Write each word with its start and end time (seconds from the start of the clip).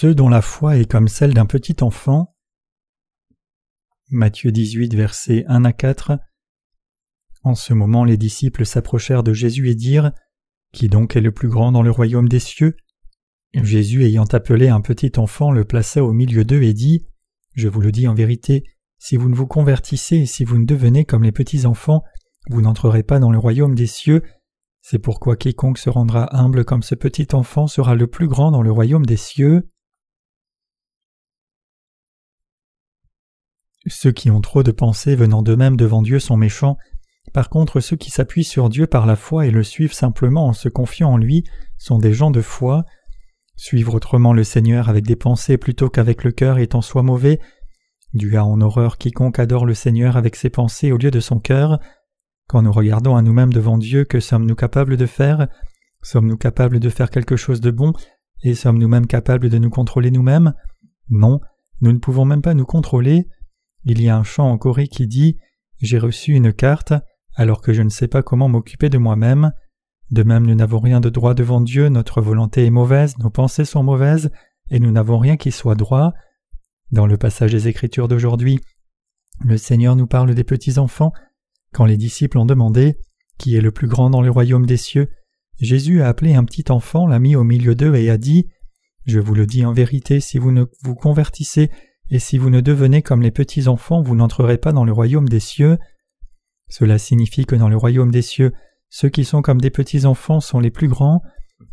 Ceux 0.00 0.14
dont 0.14 0.30
la 0.30 0.40
foi 0.40 0.78
est 0.78 0.90
comme 0.90 1.08
celle 1.08 1.34
d'un 1.34 1.44
petit 1.44 1.76
enfant. 1.82 2.34
Matthieu 4.08 4.50
18, 4.50 4.94
versets 4.94 5.44
1 5.46 5.66
à 5.66 5.74
4. 5.74 6.18
En 7.42 7.54
ce 7.54 7.74
moment, 7.74 8.04
les 8.04 8.16
disciples 8.16 8.64
s'approchèrent 8.64 9.22
de 9.22 9.34
Jésus 9.34 9.68
et 9.68 9.74
dirent 9.74 10.12
Qui 10.72 10.88
donc 10.88 11.16
est 11.16 11.20
le 11.20 11.32
plus 11.32 11.48
grand 11.48 11.70
dans 11.70 11.82
le 11.82 11.90
royaume 11.90 12.30
des 12.30 12.38
cieux? 12.38 12.78
Jésus, 13.52 14.02
ayant 14.04 14.24
appelé 14.24 14.68
un 14.68 14.80
petit 14.80 15.12
enfant, 15.18 15.50
le 15.50 15.66
plaça 15.66 16.02
au 16.02 16.14
milieu 16.14 16.46
d'eux 16.46 16.62
et 16.62 16.72
dit 16.72 17.06
Je 17.54 17.68
vous 17.68 17.82
le 17.82 17.92
dis 17.92 18.08
en 18.08 18.14
vérité, 18.14 18.64
si 18.98 19.18
vous 19.18 19.28
ne 19.28 19.36
vous 19.36 19.46
convertissez 19.46 20.16
et 20.16 20.26
si 20.26 20.44
vous 20.44 20.56
ne 20.56 20.64
devenez 20.64 21.04
comme 21.04 21.24
les 21.24 21.30
petits 21.30 21.66
enfants, 21.66 22.04
vous 22.48 22.62
n'entrerez 22.62 23.02
pas 23.02 23.18
dans 23.18 23.32
le 23.32 23.38
royaume 23.38 23.74
des 23.74 23.86
cieux. 23.86 24.22
C'est 24.80 24.98
pourquoi 24.98 25.36
quiconque 25.36 25.76
se 25.76 25.90
rendra 25.90 26.34
humble 26.34 26.64
comme 26.64 26.82
ce 26.82 26.94
petit 26.94 27.28
enfant 27.34 27.66
sera 27.66 27.94
le 27.94 28.06
plus 28.06 28.28
grand 28.28 28.50
dans 28.50 28.62
le 28.62 28.72
royaume 28.72 29.04
des 29.04 29.18
cieux. 29.18 29.69
Ceux 33.86 34.12
qui 34.12 34.30
ont 34.30 34.40
trop 34.40 34.62
de 34.62 34.72
pensées 34.72 35.16
venant 35.16 35.42
d'eux-mêmes 35.42 35.76
devant 35.76 36.02
Dieu 36.02 36.18
sont 36.18 36.36
méchants. 36.36 36.76
Par 37.32 37.48
contre, 37.48 37.80
ceux 37.80 37.96
qui 37.96 38.10
s'appuient 38.10 38.44
sur 38.44 38.68
Dieu 38.68 38.86
par 38.86 39.06
la 39.06 39.16
foi 39.16 39.46
et 39.46 39.50
le 39.50 39.62
suivent 39.62 39.92
simplement 39.92 40.46
en 40.46 40.52
se 40.52 40.68
confiant 40.68 41.12
en 41.12 41.16
lui 41.16 41.44
sont 41.78 41.98
des 41.98 42.12
gens 42.12 42.30
de 42.30 42.42
foi. 42.42 42.84
Suivre 43.56 43.94
autrement 43.94 44.32
le 44.32 44.44
Seigneur 44.44 44.88
avec 44.88 45.06
des 45.06 45.16
pensées 45.16 45.56
plutôt 45.56 45.88
qu'avec 45.88 46.24
le 46.24 46.32
cœur 46.32 46.58
est 46.58 46.74
en 46.74 46.82
soi 46.82 47.02
mauvais. 47.02 47.40
Dieu 48.12 48.36
a 48.36 48.44
en 48.44 48.60
horreur 48.60 48.98
quiconque 48.98 49.38
adore 49.38 49.64
le 49.64 49.74
Seigneur 49.74 50.16
avec 50.16 50.36
ses 50.36 50.50
pensées 50.50 50.92
au 50.92 50.98
lieu 50.98 51.10
de 51.10 51.20
son 51.20 51.38
cœur. 51.38 51.78
Quand 52.48 52.62
nous 52.62 52.72
regardons 52.72 53.16
à 53.16 53.22
nous-mêmes 53.22 53.52
devant 53.52 53.78
Dieu, 53.78 54.04
que 54.04 54.18
sommes-nous 54.18 54.56
capables 54.56 54.96
de 54.96 55.06
faire? 55.06 55.46
Sommes-nous 56.02 56.36
capables 56.36 56.80
de 56.80 56.88
faire 56.88 57.10
quelque 57.10 57.36
chose 57.36 57.60
de 57.60 57.70
bon? 57.70 57.92
Et 58.42 58.54
sommes-nous 58.54 58.88
même 58.88 59.06
capables 59.06 59.48
de 59.48 59.58
nous 59.58 59.70
contrôler 59.70 60.10
nous-mêmes? 60.10 60.54
Non, 61.10 61.40
nous 61.80 61.92
ne 61.92 61.98
pouvons 61.98 62.24
même 62.24 62.42
pas 62.42 62.54
nous 62.54 62.66
contrôler. 62.66 63.28
Il 63.84 64.02
y 64.02 64.08
a 64.08 64.16
un 64.16 64.22
chant 64.22 64.50
en 64.50 64.58
Corée 64.58 64.88
qui 64.88 65.06
dit 65.06 65.38
J'ai 65.80 65.98
reçu 65.98 66.32
une 66.32 66.52
carte, 66.52 66.92
alors 67.34 67.62
que 67.62 67.72
je 67.72 67.82
ne 67.82 67.88
sais 67.88 68.08
pas 68.08 68.22
comment 68.22 68.48
m'occuper 68.48 68.88
de 68.88 68.98
moi-même. 68.98 69.52
De 70.10 70.22
même, 70.22 70.46
nous 70.46 70.54
n'avons 70.54 70.80
rien 70.80 71.00
de 71.00 71.08
droit 71.08 71.34
devant 71.34 71.60
Dieu, 71.60 71.88
notre 71.88 72.20
volonté 72.20 72.66
est 72.66 72.70
mauvaise, 72.70 73.16
nos 73.18 73.30
pensées 73.30 73.64
sont 73.64 73.82
mauvaises, 73.82 74.30
et 74.70 74.80
nous 74.80 74.90
n'avons 74.90 75.18
rien 75.18 75.36
qui 75.36 75.52
soit 75.52 75.76
droit. 75.76 76.12
Dans 76.90 77.06
le 77.06 77.16
passage 77.16 77.52
des 77.52 77.68
Écritures 77.68 78.08
d'aujourd'hui, 78.08 78.60
le 79.44 79.56
Seigneur 79.56 79.96
nous 79.96 80.06
parle 80.06 80.34
des 80.34 80.44
petits 80.44 80.78
enfants 80.78 81.12
quand 81.72 81.84
les 81.84 81.96
disciples 81.96 82.38
ont 82.38 82.46
demandé 82.46 82.98
Qui 83.38 83.56
est 83.56 83.60
le 83.60 83.70
plus 83.70 83.86
grand 83.86 84.10
dans 84.10 84.20
le 84.20 84.30
royaume 84.30 84.66
des 84.66 84.76
cieux? 84.76 85.08
Jésus 85.58 86.02
a 86.02 86.08
appelé 86.08 86.34
un 86.34 86.44
petit 86.44 86.64
enfant, 86.70 87.06
l'a 87.06 87.18
mis 87.18 87.36
au 87.36 87.44
milieu 87.44 87.74
d'eux 87.74 87.94
et 87.94 88.10
a 88.10 88.18
dit 88.18 88.48
Je 89.06 89.20
vous 89.20 89.34
le 89.34 89.46
dis 89.46 89.64
en 89.64 89.72
vérité, 89.72 90.20
si 90.20 90.38
vous 90.38 90.52
ne 90.52 90.64
vous 90.82 90.94
convertissez 90.94 91.70
et 92.10 92.18
si 92.18 92.38
vous 92.38 92.50
ne 92.50 92.60
devenez 92.60 93.02
comme 93.02 93.22
les 93.22 93.30
petits 93.30 93.68
enfants, 93.68 94.02
vous 94.02 94.16
n'entrerez 94.16 94.58
pas 94.58 94.72
dans 94.72 94.84
le 94.84 94.92
royaume 94.92 95.28
des 95.28 95.40
cieux. 95.40 95.78
Cela 96.68 96.98
signifie 96.98 97.46
que 97.46 97.56
dans 97.56 97.68
le 97.68 97.76
royaume 97.76 98.10
des 98.10 98.22
cieux, 98.22 98.52
ceux 98.88 99.08
qui 99.08 99.24
sont 99.24 99.42
comme 99.42 99.60
des 99.60 99.70
petits 99.70 100.06
enfants 100.06 100.40
sont 100.40 100.58
les 100.58 100.70
plus 100.70 100.88
grands, 100.88 101.22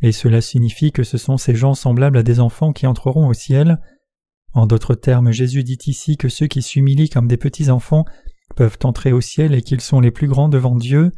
et 0.02 0.12
cela 0.12 0.42
signifie 0.42 0.92
que 0.92 1.04
ce 1.04 1.18
sont 1.18 1.38
ces 1.38 1.56
gens 1.56 1.74
semblables 1.74 2.18
à 2.18 2.24
des 2.24 2.40
enfants 2.40 2.74
qui 2.74 2.86
entreront 2.86 3.28
au 3.28 3.34
ciel. 3.34 3.80
En 4.54 4.68
d'autres 4.68 4.96
termes, 4.96 5.32
Jésus 5.32 5.64
dit 5.64 5.80
ici 5.88 6.18
que 6.18 6.30
ceux 6.30 6.48
qui 6.48 6.62
s'humilient 6.62 7.10
comme 7.10 7.28
des 7.28 7.38
petits 7.38 7.70
enfants 7.70 8.06
peuvent 8.56 8.78
entrer 8.84 9.12
au 9.12 9.22
ciel 9.22 9.56
et 9.56 9.62
qu'ils 9.62 9.82
sont 9.82 10.00
les 10.00 10.12
plus 10.12 10.28
grands 10.28 10.50
devant 10.50 10.76
Dieu. 10.76 11.12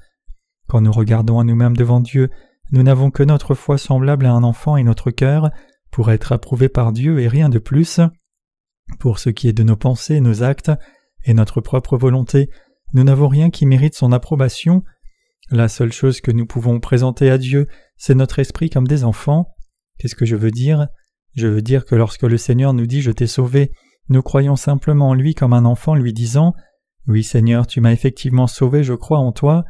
Quand 0.67 0.81
nous 0.81 0.91
regardons 0.91 1.39
à 1.39 1.43
nous-mêmes 1.43 1.75
devant 1.75 1.99
Dieu, 1.99 2.29
nous 2.71 2.83
n'avons 2.83 3.11
que 3.11 3.23
notre 3.23 3.55
foi 3.55 3.77
semblable 3.77 4.25
à 4.25 4.31
un 4.31 4.43
enfant 4.43 4.77
et 4.77 4.83
notre 4.83 5.11
cœur 5.11 5.49
pour 5.91 6.11
être 6.11 6.31
approuvés 6.31 6.69
par 6.69 6.91
Dieu 6.91 7.19
et 7.19 7.27
rien 7.27 7.49
de 7.49 7.59
plus. 7.59 7.99
Pour 8.97 9.19
ce 9.19 9.29
qui 9.29 9.47
est 9.47 9.53
de 9.53 9.63
nos 9.63 9.75
pensées, 9.75 10.19
nos 10.19 10.43
actes 10.43 10.71
et 11.25 11.33
notre 11.33 11.61
propre 11.61 11.97
volonté, 11.97 12.49
nous 12.93 13.03
n'avons 13.03 13.27
rien 13.27 13.49
qui 13.49 13.65
mérite 13.65 13.95
son 13.95 14.11
approbation. 14.11 14.83
La 15.51 15.67
seule 15.67 15.91
chose 15.91 16.21
que 16.21 16.31
nous 16.31 16.45
pouvons 16.45 16.79
présenter 16.79 17.29
à 17.29 17.37
Dieu, 17.37 17.67
c'est 17.97 18.15
notre 18.15 18.39
esprit 18.39 18.69
comme 18.69 18.87
des 18.87 19.03
enfants. 19.03 19.53
Qu'est-ce 19.97 20.15
que 20.15 20.25
je 20.25 20.35
veux 20.35 20.51
dire? 20.51 20.87
Je 21.35 21.47
veux 21.47 21.61
dire 21.61 21.85
que 21.85 21.95
lorsque 21.95 22.23
le 22.23 22.37
Seigneur 22.37 22.73
nous 22.73 22.87
dit 22.87 23.01
Je 23.01 23.11
t'ai 23.11 23.27
sauvé, 23.27 23.71
nous 24.09 24.21
croyons 24.21 24.55
simplement 24.55 25.09
en 25.09 25.13
lui 25.13 25.35
comme 25.35 25.53
un 25.53 25.65
enfant 25.65 25.93
lui 25.93 26.13
disant 26.13 26.55
oui 27.09 27.23
Seigneur, 27.23 27.65
tu 27.65 27.81
m'as 27.81 27.91
effectivement 27.91 28.45
sauvé, 28.45 28.83
je 28.83 28.93
crois 28.93 29.17
en 29.17 29.31
toi. 29.31 29.65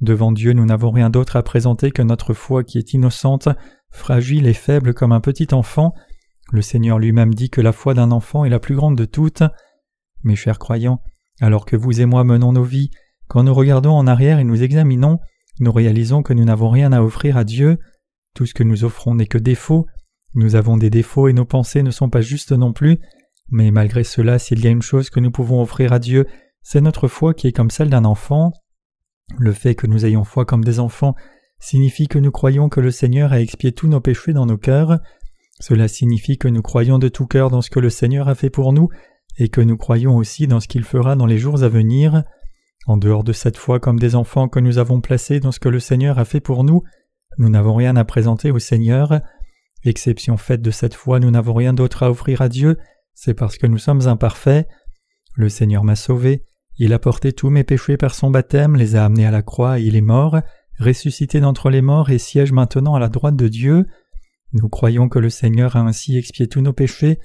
Devant 0.00 0.32
Dieu, 0.32 0.54
nous 0.54 0.64
n'avons 0.64 0.90
rien 0.90 1.08
d'autre 1.08 1.36
à 1.36 1.42
présenter 1.44 1.92
que 1.92 2.02
notre 2.02 2.34
foi 2.34 2.64
qui 2.64 2.78
est 2.78 2.94
innocente, 2.94 3.48
fragile 3.90 4.48
et 4.48 4.54
faible 4.54 4.92
comme 4.92 5.12
un 5.12 5.20
petit 5.20 5.54
enfant. 5.54 5.94
Le 6.52 6.62
Seigneur 6.62 6.98
lui-même 6.98 7.34
dit 7.34 7.50
que 7.50 7.60
la 7.60 7.72
foi 7.72 7.94
d'un 7.94 8.10
enfant 8.10 8.44
est 8.44 8.50
la 8.50 8.60
plus 8.60 8.76
grande 8.76 8.96
de 8.96 9.04
toutes. 9.04 9.42
Mes 10.22 10.36
chers 10.36 10.58
croyants, 10.58 11.00
alors 11.40 11.66
que 11.66 11.76
vous 11.76 12.00
et 12.00 12.06
moi 12.06 12.24
menons 12.24 12.52
nos 12.52 12.64
vies, 12.64 12.90
quand 13.28 13.42
nous 13.42 13.54
regardons 13.54 13.92
en 13.92 14.06
arrière 14.06 14.38
et 14.38 14.44
nous 14.44 14.62
examinons, 14.62 15.18
nous 15.60 15.72
réalisons 15.72 16.22
que 16.22 16.32
nous 16.32 16.44
n'avons 16.44 16.68
rien 16.68 16.92
à 16.92 17.02
offrir 17.02 17.36
à 17.36 17.44
Dieu. 17.44 17.78
Tout 18.34 18.46
ce 18.46 18.54
que 18.54 18.62
nous 18.62 18.84
offrons 18.84 19.14
n'est 19.14 19.26
que 19.26 19.38
défaut. 19.38 19.86
Nous 20.34 20.56
avons 20.56 20.76
des 20.76 20.90
défauts 20.90 21.28
et 21.28 21.32
nos 21.32 21.44
pensées 21.44 21.82
ne 21.82 21.90
sont 21.90 22.10
pas 22.10 22.20
justes 22.20 22.52
non 22.52 22.72
plus. 22.72 22.98
Mais 23.50 23.70
malgré 23.70 24.04
cela, 24.04 24.38
s'il 24.38 24.64
y 24.64 24.66
a 24.66 24.70
une 24.70 24.82
chose 24.82 25.10
que 25.10 25.20
nous 25.20 25.30
pouvons 25.30 25.62
offrir 25.62 25.92
à 25.92 25.98
Dieu, 25.98 26.26
c'est 26.62 26.80
notre 26.80 27.08
foi 27.08 27.34
qui 27.34 27.46
est 27.46 27.52
comme 27.52 27.70
celle 27.70 27.90
d'un 27.90 28.04
enfant. 28.04 28.52
Le 29.38 29.52
fait 29.52 29.74
que 29.74 29.86
nous 29.86 30.04
ayons 30.04 30.24
foi 30.24 30.44
comme 30.44 30.64
des 30.64 30.80
enfants 30.80 31.14
signifie 31.60 32.08
que 32.08 32.18
nous 32.18 32.32
croyons 32.32 32.68
que 32.68 32.80
le 32.80 32.90
Seigneur 32.90 33.32
a 33.32 33.40
expié 33.40 33.72
tous 33.72 33.86
nos 33.86 34.00
péchés 34.00 34.32
dans 34.32 34.46
nos 34.46 34.58
cœurs. 34.58 34.98
Cela 35.60 35.88
signifie 35.88 36.38
que 36.38 36.48
nous 36.48 36.62
croyons 36.62 36.98
de 36.98 37.08
tout 37.08 37.26
cœur 37.26 37.50
dans 37.50 37.62
ce 37.62 37.70
que 37.70 37.80
le 37.80 37.90
Seigneur 37.90 38.28
a 38.28 38.34
fait 38.34 38.50
pour 38.50 38.72
nous 38.72 38.88
et 39.38 39.48
que 39.48 39.60
nous 39.60 39.76
croyons 39.76 40.16
aussi 40.16 40.46
dans 40.46 40.60
ce 40.60 40.68
qu'il 40.68 40.84
fera 40.84 41.16
dans 41.16 41.26
les 41.26 41.38
jours 41.38 41.62
à 41.62 41.68
venir. 41.68 42.22
En 42.86 42.96
dehors 42.96 43.24
de 43.24 43.32
cette 43.32 43.56
foi 43.56 43.80
comme 43.80 43.98
des 43.98 44.14
enfants 44.14 44.48
que 44.48 44.60
nous 44.60 44.78
avons 44.78 45.00
placés 45.00 45.40
dans 45.40 45.52
ce 45.52 45.60
que 45.60 45.68
le 45.68 45.80
Seigneur 45.80 46.18
a 46.18 46.24
fait 46.24 46.40
pour 46.40 46.64
nous, 46.64 46.82
nous 47.38 47.48
n'avons 47.48 47.74
rien 47.74 47.96
à 47.96 48.04
présenter 48.04 48.50
au 48.50 48.58
Seigneur. 48.58 49.20
Exception 49.84 50.36
faite 50.36 50.62
de 50.62 50.70
cette 50.70 50.94
foi, 50.94 51.18
nous 51.18 51.30
n'avons 51.30 51.54
rien 51.54 51.72
d'autre 51.72 52.02
à 52.02 52.10
offrir 52.10 52.42
à 52.42 52.48
Dieu, 52.48 52.78
c'est 53.14 53.34
parce 53.34 53.56
que 53.58 53.66
nous 53.66 53.78
sommes 53.78 54.06
imparfaits. 54.06 54.66
Le 55.34 55.48
Seigneur 55.48 55.84
m'a 55.84 55.96
sauvé, 55.96 56.44
il 56.76 56.92
a 56.92 56.98
porté 56.98 57.32
tous 57.32 57.50
mes 57.50 57.64
péchés 57.64 57.96
par 57.96 58.14
son 58.14 58.30
baptême, 58.30 58.76
les 58.76 58.96
a 58.96 59.04
amenés 59.04 59.26
à 59.26 59.30
la 59.30 59.42
croix 59.42 59.78
et 59.78 59.82
il 59.82 59.96
est 59.96 60.00
mort, 60.00 60.40
ressuscité 60.78 61.40
d'entre 61.40 61.70
les 61.70 61.82
morts 61.82 62.10
et 62.10 62.18
siège 62.18 62.52
maintenant 62.52 62.94
à 62.94 63.00
la 63.00 63.08
droite 63.08 63.36
de 63.36 63.48
Dieu. 63.48 63.86
Nous 64.54 64.68
croyons 64.68 65.08
que 65.08 65.18
le 65.18 65.30
Seigneur 65.30 65.76
a 65.76 65.80
ainsi 65.80 66.16
expié 66.16 66.46
tous 66.46 66.60
nos 66.60 66.72
péchés. 66.72 67.18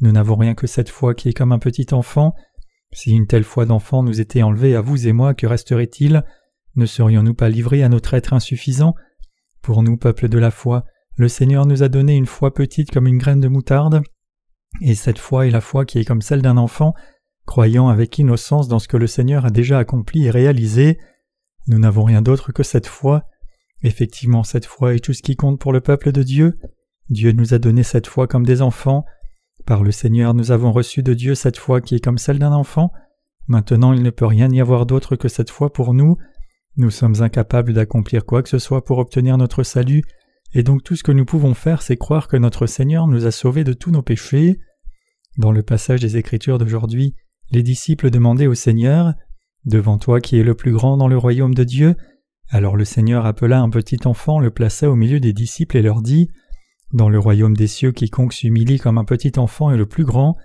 Nous 0.00 0.12
n'avons 0.12 0.36
rien 0.36 0.54
que 0.54 0.66
cette 0.66 0.90
foi 0.90 1.14
qui 1.14 1.30
est 1.30 1.32
comme 1.32 1.52
un 1.52 1.58
petit 1.58 1.86
enfant. 1.92 2.34
Si 2.92 3.12
une 3.12 3.26
telle 3.26 3.44
foi 3.44 3.66
d'enfant 3.66 4.02
nous 4.02 4.20
était 4.20 4.42
enlevée 4.42 4.76
à 4.76 4.82
vous 4.82 5.08
et 5.08 5.12
moi, 5.12 5.34
que 5.34 5.46
resterait-il? 5.46 6.22
Ne 6.76 6.86
serions-nous 6.86 7.34
pas 7.34 7.48
livrés 7.48 7.82
à 7.82 7.88
notre 7.88 8.14
être 8.14 8.34
insuffisant? 8.34 8.94
Pour 9.62 9.82
nous, 9.82 9.96
peuple 9.96 10.28
de 10.28 10.38
la 10.38 10.50
foi, 10.50 10.84
le 11.16 11.28
Seigneur 11.28 11.64
nous 11.64 11.82
a 11.82 11.88
donné 11.88 12.14
une 12.14 12.26
foi 12.26 12.52
petite 12.52 12.90
comme 12.90 13.06
une 13.06 13.18
graine 13.18 13.40
de 13.40 13.48
moutarde, 13.48 14.02
et 14.82 14.94
cette 14.94 15.18
foi 15.18 15.46
est 15.46 15.50
la 15.50 15.62
foi 15.62 15.86
qui 15.86 15.98
est 15.98 16.04
comme 16.04 16.20
celle 16.20 16.42
d'un 16.42 16.58
enfant, 16.58 16.94
croyant 17.46 17.88
avec 17.88 18.18
innocence 18.18 18.68
dans 18.68 18.78
ce 18.78 18.88
que 18.88 18.98
le 18.98 19.06
Seigneur 19.06 19.46
a 19.46 19.50
déjà 19.50 19.78
accompli 19.78 20.26
et 20.26 20.30
réalisé. 20.30 20.98
Nous 21.68 21.78
n'avons 21.78 22.04
rien 22.04 22.20
d'autre 22.20 22.52
que 22.52 22.62
cette 22.62 22.86
foi. 22.86 23.24
Effectivement, 23.82 24.42
cette 24.42 24.66
foi 24.66 24.94
est 24.94 25.04
tout 25.04 25.12
ce 25.12 25.22
qui 25.22 25.36
compte 25.36 25.60
pour 25.60 25.72
le 25.72 25.80
peuple 25.80 26.12
de 26.12 26.22
Dieu. 26.22 26.58
Dieu 27.08 27.32
nous 27.32 27.54
a 27.54 27.58
donné 27.58 27.82
cette 27.82 28.06
foi 28.06 28.26
comme 28.26 28.46
des 28.46 28.62
enfants. 28.62 29.04
Par 29.64 29.82
le 29.82 29.92
Seigneur, 29.92 30.34
nous 30.34 30.50
avons 30.50 30.72
reçu 30.72 31.02
de 31.02 31.14
Dieu 31.14 31.34
cette 31.34 31.58
foi 31.58 31.80
qui 31.80 31.96
est 31.96 32.04
comme 32.04 32.18
celle 32.18 32.38
d'un 32.38 32.52
enfant. 32.52 32.92
Maintenant, 33.48 33.92
il 33.92 34.02
ne 34.02 34.10
peut 34.10 34.26
rien 34.26 34.50
y 34.50 34.60
avoir 34.60 34.86
d'autre 34.86 35.16
que 35.16 35.28
cette 35.28 35.50
foi 35.50 35.72
pour 35.72 35.94
nous. 35.94 36.16
Nous 36.76 36.90
sommes 36.90 37.22
incapables 37.22 37.72
d'accomplir 37.72 38.24
quoi 38.24 38.42
que 38.42 38.48
ce 38.48 38.58
soit 38.58 38.84
pour 38.84 38.98
obtenir 38.98 39.38
notre 39.38 39.62
salut, 39.62 40.02
et 40.52 40.62
donc 40.62 40.82
tout 40.82 40.96
ce 40.96 41.02
que 41.02 41.12
nous 41.12 41.24
pouvons 41.24 41.54
faire, 41.54 41.82
c'est 41.82 41.96
croire 41.96 42.28
que 42.28 42.36
notre 42.36 42.66
Seigneur 42.66 43.06
nous 43.06 43.26
a 43.26 43.30
sauvés 43.30 43.64
de 43.64 43.72
tous 43.72 43.90
nos 43.90 44.02
péchés. 44.02 44.58
Dans 45.38 45.52
le 45.52 45.62
passage 45.62 46.00
des 46.00 46.16
Écritures 46.16 46.58
d'aujourd'hui, 46.58 47.14
les 47.50 47.62
disciples 47.62 48.10
demandaient 48.10 48.46
au 48.46 48.54
Seigneur 48.54 49.14
Devant 49.66 49.98
toi 49.98 50.20
qui 50.20 50.38
es 50.38 50.44
le 50.44 50.54
plus 50.54 50.70
grand 50.70 50.96
dans 50.96 51.08
le 51.08 51.18
royaume 51.18 51.54
de 51.54 51.64
Dieu 51.64 51.96
Alors 52.48 52.76
le 52.76 52.84
Seigneur 52.84 53.26
appela 53.26 53.60
un 53.60 53.70
petit 53.70 54.06
enfant, 54.06 54.38
le 54.38 54.50
plaça 54.50 54.88
au 54.88 54.94
milieu 54.94 55.18
des 55.18 55.32
disciples 55.32 55.76
et 55.76 55.82
leur 55.82 56.00
dit 56.00 56.30
Dans 56.92 57.08
le 57.08 57.18
royaume 57.18 57.56
des 57.56 57.66
cieux, 57.66 57.92
quiconque 57.92 58.32
s'humilie 58.32 58.78
comme 58.78 58.98
un 58.98 59.04
petit 59.04 59.32
enfant 59.38 59.70
est 59.70 59.76
le 59.76 59.86
plus 59.86 60.04
grand. 60.04 60.36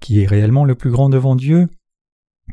Qui 0.00 0.22
est 0.22 0.26
réellement 0.26 0.64
le 0.64 0.74
plus 0.74 0.90
grand 0.90 1.08
devant 1.08 1.36
Dieu? 1.36 1.68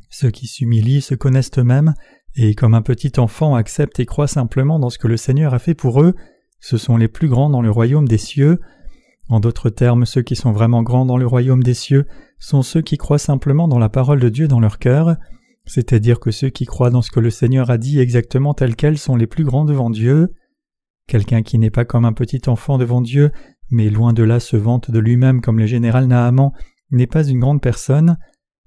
Ceux 0.10 0.32
qui 0.32 0.48
s'humilient 0.48 1.02
se 1.02 1.16
connaissent 1.16 1.58
eux-mêmes 1.58 1.94
et 2.36 2.54
comme 2.54 2.76
un 2.76 2.82
petit 2.82 3.20
enfant 3.20 3.56
acceptent 3.56 4.00
et 4.00 4.06
croient 4.06 4.28
simplement 4.28 4.80
dans 4.80 4.90
ce 4.90 5.00
que 5.00 5.08
le 5.08 5.18
Seigneur 5.18 5.54
a 5.54 5.60
fait 5.60 5.74
pour 5.74 6.02
eux, 6.02 6.16
ce 6.60 6.78
sont 6.78 6.98
les 6.98 7.08
plus 7.08 7.28
grands 7.28 7.50
dans 7.50 7.62
le 7.62 7.72
royaume 7.72 8.08
des 8.08 8.18
cieux. 8.18 8.60
En 9.30 9.40
d'autres 9.40 9.70
termes, 9.70 10.06
ceux 10.06 10.22
qui 10.22 10.36
sont 10.36 10.52
vraiment 10.52 10.84
grands 10.84 11.06
dans 11.06 11.18
le 11.18 11.28
royaume 11.28 11.64
des 11.64 11.74
cieux 11.74 12.06
sont 12.40 12.62
ceux 12.62 12.82
qui 12.82 12.98
croient 12.98 13.18
simplement 13.18 13.68
dans 13.68 13.80
la 13.80 13.90
parole 13.90 14.20
de 14.20 14.30
Dieu 14.30 14.48
dans 14.48 14.60
leur 14.60 14.80
cœur, 14.80 15.18
c'est-à-dire 15.68 16.20
que 16.20 16.32
ceux 16.32 16.50
qui 16.50 16.66
croient 16.66 16.90
dans 16.90 17.02
ce 17.02 17.12
que 17.12 17.20
le 17.20 17.30
Seigneur 17.30 17.70
a 17.70 17.78
dit 17.78 18.00
exactement 18.00 18.54
tel 18.54 18.76
quel 18.76 18.98
sont 18.98 19.16
les 19.16 19.28
plus 19.28 19.44
grands 19.44 19.66
devant 19.66 19.90
Dieu. 19.90 20.34
Quelqu'un 21.08 21.44
qui 21.44 21.58
n'est 21.58 21.70
pas 21.70 21.86
comme 21.86 22.06
un 22.06 22.14
petit 22.14 22.42
enfant 22.48 22.78
devant 22.78 23.02
Dieu 23.02 23.32
mais 23.70 23.90
loin 23.90 24.14
de 24.14 24.24
là 24.24 24.40
se 24.40 24.58
vante 24.58 24.92
de 24.92 25.00
lui-même 25.00 25.42
comme 25.42 25.60
le 25.60 25.66
général 25.66 26.08
Naaman, 26.08 26.52
n'est 26.92 27.08
pas 27.08 27.28
une 27.28 27.40
grande 27.40 27.62
personne. 27.62 28.18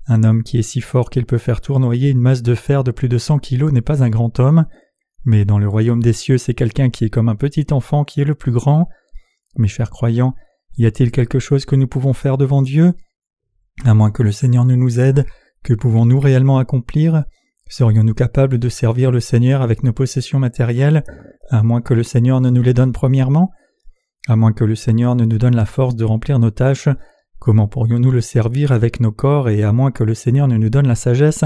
Un 0.06 0.24
homme 0.24 0.42
qui 0.42 0.58
est 0.58 0.62
si 0.62 0.80
fort 0.80 1.10
qu'il 1.10 1.26
peut 1.26 1.38
faire 1.38 1.60
tournoyer 1.60 2.10
une 2.10 2.20
masse 2.20 2.42
de 2.42 2.54
fer 2.54 2.84
de 2.84 2.90
plus 2.90 3.08
de 3.08 3.18
cent 3.18 3.38
kilos 3.38 3.72
n'est 3.72 3.80
pas 3.80 4.02
un 4.02 4.10
grand 4.10 4.38
homme. 4.40 4.66
Mais 5.24 5.44
dans 5.44 5.58
le 5.58 5.68
royaume 5.68 6.02
des 6.02 6.12
cieux, 6.12 6.38
c'est 6.38 6.54
quelqu'un 6.54 6.90
qui 6.90 7.04
est 7.04 7.10
comme 7.10 7.28
un 7.28 7.36
petit 7.36 7.66
enfant 7.70 8.04
qui 8.04 8.20
est 8.20 8.24
le 8.24 8.34
plus 8.34 8.52
grand. 8.52 8.88
Mes 9.56 9.68
chers 9.68 9.90
croyants, 9.90 10.34
y 10.76 10.86
a-t-il 10.86 11.10
quelque 11.10 11.38
chose 11.38 11.64
que 11.64 11.76
nous 11.76 11.86
pouvons 11.86 12.12
faire 12.12 12.38
devant 12.38 12.62
Dieu? 12.62 12.94
À 13.84 13.94
moins 13.94 14.10
que 14.10 14.22
le 14.22 14.32
Seigneur 14.32 14.64
ne 14.64 14.74
nous 14.74 15.00
aide, 15.00 15.26
que 15.62 15.74
pouvons-nous 15.74 16.20
réellement 16.20 16.58
accomplir? 16.58 17.24
Serions-nous 17.68 18.14
capables 18.14 18.58
de 18.58 18.68
servir 18.68 19.10
le 19.10 19.20
Seigneur 19.20 19.62
avec 19.62 19.84
nos 19.84 19.92
possessions 19.92 20.38
matérielles, 20.38 21.04
à 21.50 21.62
moins 21.62 21.80
que 21.80 21.94
le 21.94 22.02
Seigneur 22.02 22.40
ne 22.40 22.50
nous 22.50 22.62
les 22.62 22.74
donne 22.74 22.92
premièrement? 22.92 23.50
À 24.28 24.36
moins 24.36 24.52
que 24.52 24.64
le 24.64 24.74
Seigneur 24.74 25.14
ne 25.14 25.24
nous 25.24 25.38
donne 25.38 25.56
la 25.56 25.66
force 25.66 25.94
de 25.94 26.04
remplir 26.04 26.38
nos 26.38 26.50
tâches, 26.50 26.88
comment 27.38 27.68
pourrions-nous 27.68 28.10
le 28.10 28.20
servir 28.20 28.72
avec 28.72 29.00
nos 29.00 29.12
corps 29.12 29.48
et 29.48 29.62
à 29.62 29.72
moins 29.72 29.92
que 29.92 30.04
le 30.04 30.14
Seigneur 30.14 30.48
ne 30.48 30.56
nous 30.56 30.70
donne 30.70 30.88
la 30.88 30.94
sagesse, 30.94 31.44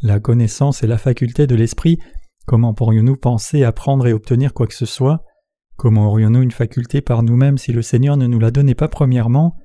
la 0.00 0.20
connaissance 0.20 0.82
et 0.82 0.86
la 0.86 0.98
faculté 0.98 1.46
de 1.46 1.54
l'esprit, 1.54 1.98
comment 2.46 2.74
pourrions-nous 2.74 3.16
penser, 3.16 3.64
apprendre 3.64 4.06
et 4.06 4.12
obtenir 4.12 4.54
quoi 4.54 4.66
que 4.66 4.74
ce 4.74 4.86
soit? 4.86 5.24
Comment 5.76 6.06
aurions-nous 6.08 6.42
une 6.42 6.50
faculté 6.50 7.00
par 7.00 7.22
nous-mêmes 7.22 7.58
si 7.58 7.72
le 7.72 7.82
Seigneur 7.82 8.16
ne 8.16 8.26
nous 8.26 8.38
la 8.38 8.50
donnait 8.50 8.76
pas 8.76 8.88
premièrement? 8.88 9.56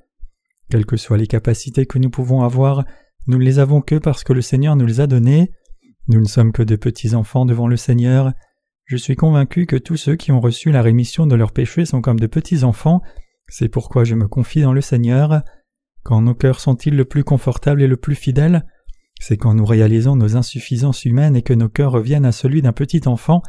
Quelles 0.70 0.86
que 0.86 0.96
soient 0.96 1.18
les 1.18 1.26
capacités 1.26 1.86
que 1.86 1.98
nous 1.98 2.10
pouvons 2.10 2.42
avoir, 2.42 2.84
nous 3.26 3.38
ne 3.38 3.44
les 3.44 3.58
avons 3.58 3.80
que 3.80 3.96
parce 3.96 4.24
que 4.24 4.32
le 4.32 4.42
Seigneur 4.42 4.76
nous 4.76 4.86
les 4.86 5.00
a 5.00 5.06
données. 5.06 5.50
Nous 6.08 6.20
ne 6.20 6.26
sommes 6.26 6.52
que 6.52 6.62
de 6.62 6.76
petits 6.76 7.14
enfants 7.14 7.44
devant 7.44 7.68
le 7.68 7.76
Seigneur. 7.76 8.32
Je 8.86 8.96
suis 8.96 9.16
convaincu 9.16 9.66
que 9.66 9.76
tous 9.76 9.96
ceux 9.96 10.16
qui 10.16 10.32
ont 10.32 10.40
reçu 10.40 10.72
la 10.72 10.82
rémission 10.82 11.26
de 11.26 11.36
leurs 11.36 11.52
péchés 11.52 11.84
sont 11.84 12.00
comme 12.00 12.18
de 12.18 12.26
petits 12.26 12.64
enfants. 12.64 13.02
C'est 13.48 13.68
pourquoi 13.68 14.04
je 14.04 14.14
me 14.14 14.26
confie 14.26 14.62
dans 14.62 14.72
le 14.72 14.80
Seigneur. 14.80 15.42
Quand 16.02 16.22
nos 16.22 16.34
cœurs 16.34 16.60
sont-ils 16.60 16.96
le 16.96 17.04
plus 17.04 17.24
confortables 17.24 17.82
et 17.82 17.86
le 17.86 17.96
plus 17.96 18.14
fidèles? 18.14 18.66
C'est 19.20 19.36
quand 19.36 19.54
nous 19.54 19.66
réalisons 19.66 20.16
nos 20.16 20.36
insuffisances 20.36 21.04
humaines 21.04 21.36
et 21.36 21.42
que 21.42 21.52
nos 21.52 21.68
cœurs 21.68 21.92
reviennent 21.92 22.24
à 22.24 22.32
celui 22.32 22.62
d'un 22.62 22.72
petit 22.72 23.06
enfant 23.06 23.42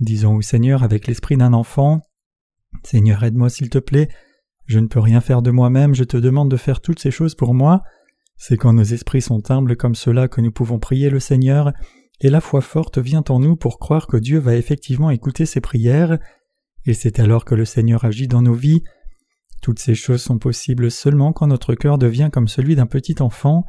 Disons 0.00 0.34
au 0.34 0.42
Seigneur 0.42 0.82
avec 0.82 1.06
l'esprit 1.06 1.36
d'un 1.36 1.52
enfant 1.52 2.00
Seigneur, 2.82 3.22
aide-moi 3.22 3.50
s'il 3.50 3.70
te 3.70 3.78
plaît. 3.78 4.08
Je 4.66 4.78
ne 4.78 4.88
peux 4.88 5.00
rien 5.00 5.20
faire 5.20 5.42
de 5.42 5.50
moi-même, 5.50 5.94
je 5.94 6.04
te 6.04 6.16
demande 6.16 6.50
de 6.50 6.56
faire 6.56 6.80
toutes 6.80 6.98
ces 6.98 7.10
choses 7.10 7.34
pour 7.34 7.54
moi. 7.54 7.82
C'est 8.44 8.56
quand 8.56 8.72
nos 8.72 8.82
esprits 8.82 9.22
sont 9.22 9.52
humbles 9.52 9.76
comme 9.76 9.94
cela 9.94 10.26
que 10.26 10.40
nous 10.40 10.50
pouvons 10.50 10.80
prier 10.80 11.10
le 11.10 11.20
Seigneur, 11.20 11.72
et 12.20 12.28
la 12.28 12.40
foi 12.40 12.60
forte 12.60 12.98
vient 12.98 13.22
en 13.28 13.38
nous 13.38 13.54
pour 13.54 13.78
croire 13.78 14.08
que 14.08 14.16
Dieu 14.16 14.40
va 14.40 14.56
effectivement 14.56 15.10
écouter 15.10 15.46
ces 15.46 15.60
prières, 15.60 16.18
et 16.84 16.92
c'est 16.92 17.20
alors 17.20 17.44
que 17.44 17.54
le 17.54 17.64
Seigneur 17.64 18.04
agit 18.04 18.26
dans 18.26 18.42
nos 18.42 18.52
vies. 18.52 18.82
Toutes 19.60 19.78
ces 19.78 19.94
choses 19.94 20.22
sont 20.22 20.40
possibles 20.40 20.90
seulement 20.90 21.32
quand 21.32 21.46
notre 21.46 21.76
cœur 21.76 21.98
devient 21.98 22.30
comme 22.32 22.48
celui 22.48 22.74
d'un 22.74 22.86
petit 22.86 23.22
enfant. 23.22 23.62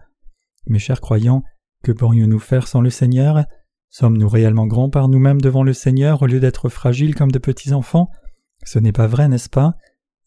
Mes 0.66 0.80
chers 0.80 1.02
croyants, 1.02 1.44
que 1.84 1.92
pourrions-nous 1.92 2.40
faire 2.40 2.68
sans 2.68 2.82
le 2.82 2.90
Seigneur? 2.90 3.46
Sommes-nous 3.92 4.28
réellement 4.28 4.66
grands 4.66 4.90
par 4.90 5.08
nous-mêmes 5.08 5.40
devant 5.40 5.62
le 5.62 5.74
Seigneur 5.74 6.24
au 6.24 6.26
lieu 6.26 6.40
d'être 6.40 6.68
fragiles 6.70 7.14
comme 7.14 7.32
de 7.32 7.38
petits 7.38 7.74
enfants? 7.74 8.10
Ce 8.66 8.80
n'est 8.80 8.92
pas 8.92 9.06
vrai, 9.06 9.28
n'est-ce 9.28 9.52
pas? 9.52 9.76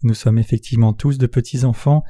Nous 0.04 0.14
sommes 0.14 0.38
effectivement 0.38 0.92
tous 0.92 1.18
de 1.18 1.26
petits 1.26 1.64
enfants. 1.64 2.04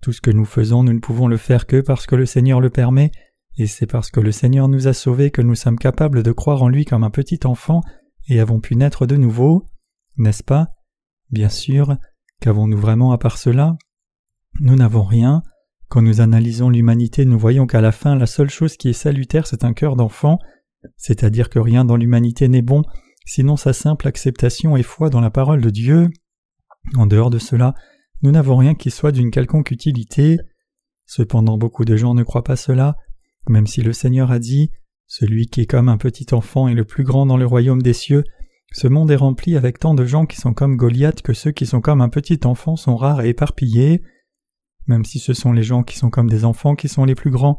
Tout 0.00 0.12
ce 0.12 0.20
que 0.20 0.30
nous 0.30 0.44
faisons, 0.44 0.82
nous 0.82 0.92
ne 0.92 1.00
pouvons 1.00 1.26
le 1.26 1.36
faire 1.36 1.66
que 1.66 1.80
parce 1.80 2.06
que 2.06 2.16
le 2.16 2.26
Seigneur 2.26 2.60
le 2.60 2.70
permet, 2.70 3.10
et 3.56 3.66
c'est 3.66 3.86
parce 3.86 4.10
que 4.10 4.20
le 4.20 4.30
Seigneur 4.30 4.68
nous 4.68 4.86
a 4.86 4.92
sauvés 4.92 5.30
que 5.30 5.42
nous 5.42 5.56
sommes 5.56 5.78
capables 5.78 6.22
de 6.22 6.32
croire 6.32 6.62
en 6.62 6.68
lui 6.68 6.84
comme 6.84 7.02
un 7.02 7.10
petit 7.10 7.40
enfant 7.44 7.80
et 8.28 8.40
avons 8.40 8.60
pu 8.60 8.76
naître 8.76 9.06
de 9.06 9.16
nouveau. 9.16 9.66
N'est-ce 10.16 10.44
pas? 10.44 10.68
Bien 11.30 11.48
sûr. 11.48 11.96
Qu'avons-nous 12.40 12.78
vraiment 12.78 13.10
à 13.10 13.18
part 13.18 13.36
cela? 13.36 13.76
Nous 14.60 14.76
n'avons 14.76 15.02
rien. 15.02 15.42
Quand 15.88 16.02
nous 16.02 16.20
analysons 16.20 16.70
l'humanité, 16.70 17.24
nous 17.24 17.38
voyons 17.38 17.66
qu'à 17.66 17.80
la 17.80 17.92
fin, 17.92 18.14
la 18.14 18.26
seule 18.26 18.50
chose 18.50 18.76
qui 18.76 18.90
est 18.90 18.92
salutaire, 18.92 19.46
c'est 19.46 19.64
un 19.64 19.72
cœur 19.72 19.96
d'enfant, 19.96 20.38
c'est-à-dire 20.96 21.48
que 21.48 21.58
rien 21.58 21.84
dans 21.84 21.96
l'humanité 21.96 22.46
n'est 22.46 22.62
bon, 22.62 22.82
sinon 23.24 23.56
sa 23.56 23.72
simple 23.72 24.06
acceptation 24.06 24.76
et 24.76 24.82
foi 24.82 25.10
dans 25.10 25.20
la 25.20 25.30
parole 25.30 25.62
de 25.62 25.70
Dieu. 25.70 26.08
En 26.96 27.06
dehors 27.06 27.30
de 27.30 27.38
cela, 27.38 27.74
nous 28.22 28.30
n'avons 28.30 28.56
rien 28.56 28.74
qui 28.74 28.90
soit 28.90 29.12
d'une 29.12 29.30
quelconque 29.30 29.70
utilité. 29.70 30.38
Cependant 31.06 31.56
beaucoup 31.56 31.84
de 31.84 31.96
gens 31.96 32.14
ne 32.14 32.22
croient 32.22 32.44
pas 32.44 32.56
cela, 32.56 32.96
même 33.48 33.66
si 33.66 33.82
le 33.82 33.92
Seigneur 33.92 34.30
a 34.30 34.38
dit 34.38 34.70
Celui 35.06 35.46
qui 35.46 35.62
est 35.62 35.66
comme 35.66 35.88
un 35.88 35.96
petit 35.96 36.34
enfant 36.34 36.68
est 36.68 36.74
le 36.74 36.84
plus 36.84 37.04
grand 37.04 37.26
dans 37.26 37.36
le 37.36 37.46
royaume 37.46 37.82
des 37.82 37.92
cieux. 37.92 38.24
Ce 38.72 38.86
monde 38.86 39.10
est 39.10 39.16
rempli 39.16 39.56
avec 39.56 39.78
tant 39.78 39.94
de 39.94 40.04
gens 40.04 40.26
qui 40.26 40.36
sont 40.36 40.52
comme 40.52 40.76
Goliath 40.76 41.22
que 41.22 41.32
ceux 41.32 41.52
qui 41.52 41.64
sont 41.64 41.80
comme 41.80 42.02
un 42.02 42.10
petit 42.10 42.40
enfant 42.44 42.76
sont 42.76 42.96
rares 42.96 43.22
et 43.22 43.30
éparpillés. 43.30 44.02
Même 44.86 45.04
si 45.04 45.18
ce 45.18 45.32
sont 45.32 45.52
les 45.52 45.62
gens 45.62 45.82
qui 45.82 45.96
sont 45.96 46.10
comme 46.10 46.28
des 46.28 46.44
enfants 46.44 46.74
qui 46.74 46.88
sont 46.88 47.04
les 47.04 47.14
plus 47.14 47.30
grands, 47.30 47.58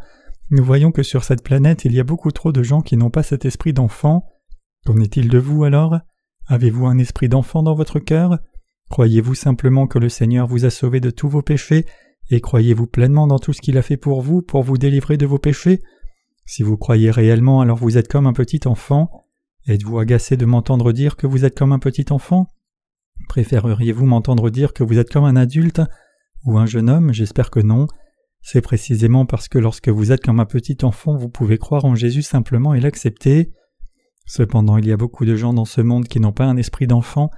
nous 0.52 0.64
voyons 0.64 0.92
que 0.92 1.04
sur 1.04 1.24
cette 1.24 1.44
planète 1.44 1.86
il 1.86 1.94
y 1.94 2.00
a 2.00 2.04
beaucoup 2.04 2.32
trop 2.32 2.52
de 2.52 2.64
gens 2.64 2.82
qui 2.82 2.98
n'ont 2.98 3.10
pas 3.10 3.24
cet 3.24 3.46
esprit 3.46 3.74
d'enfant. 3.74 4.26
Qu'en 4.86 5.00
est-il 5.00 5.30
de 5.30 5.40
vous 5.40 5.64
alors? 5.64 6.00
Avez-vous 6.48 6.86
un 6.88 6.98
esprit 6.98 7.30
d'enfant 7.30 7.64
dans 7.64 7.76
votre 7.76 8.00
cœur? 8.00 8.40
Croyez-vous 8.90 9.36
simplement 9.36 9.88
que 9.88 10.00
le 10.00 10.10
Seigneur 10.10 10.48
vous 10.48 10.66
a 10.66 10.70
sauvé 10.70 11.00
de 11.00 11.12
tous 11.12 11.30
vos 11.30 11.42
péchés 11.42 11.86
et 12.32 12.42
croyez-vous 12.42 12.88
pleinement 12.88 13.28
dans 13.28 13.40
tout 13.40 13.54
ce 13.54 13.62
qu'il 13.62 13.78
a 13.78 13.82
fait 13.82 13.98
pour 13.98 14.22
vous 14.22 14.42
pour 14.42 14.64
vous 14.64 14.78
délivrer 14.78 15.18
de 15.18 15.26
vos 15.26 15.40
péchés? 15.40 15.82
Si 16.46 16.64
vous 16.64 16.78
croyez 16.78 17.12
réellement 17.12 17.62
alors 17.62 17.78
vous 17.78 17.98
êtes 17.98 18.08
comme 18.08 18.28
un 18.28 18.34
petit 18.34 18.68
enfant. 18.68 19.28
Êtes-vous 19.68 20.00
agacé 20.00 20.38
de 20.38 20.46
m'entendre 20.46 20.92
dire 20.92 21.16
que 21.16 21.28
vous 21.28 21.46
êtes 21.46 21.58
comme 21.58 21.72
un 21.72 21.80
petit 21.80 22.06
enfant? 22.12 22.48
Préféreriez-vous 23.28 24.06
m'entendre 24.06 24.50
dire 24.50 24.74
que 24.74 24.84
vous 24.84 24.98
êtes 24.98 25.12
comme 25.12 25.26
un 25.26 25.36
adulte 25.36 25.82
ou 26.46 26.58
un 26.58 26.66
jeune 26.66 26.90
homme? 26.90 27.14
J'espère 27.14 27.52
que 27.52 27.60
non. 27.60 27.86
C'est 28.42 28.62
précisément 28.62 29.26
parce 29.26 29.48
que 29.48 29.60
lorsque 29.60 29.90
vous 29.90 30.12
êtes 30.12 30.24
comme 30.24 30.40
un 30.40 30.46
petit 30.46 30.78
enfant, 30.84 31.16
vous 31.16 31.30
pouvez 31.30 31.58
croire 31.58 31.86
en 31.86 31.94
Jésus 31.94 32.24
simplement 32.24 32.74
et 32.74 32.80
l'accepter. 32.80 33.52
Cependant, 34.26 34.78
il 34.78 34.88
y 34.88 34.92
a 34.92 34.98
beaucoup 34.98 35.26
de 35.26 35.36
gens 35.36 35.54
dans 35.54 35.66
ce 35.66 35.82
monde 35.82 36.08
qui 36.08 36.20
n'ont 36.20 36.32
pas 36.32 36.46
un 36.46 36.58
esprit 36.58 36.88
d'enfant. 36.88 37.30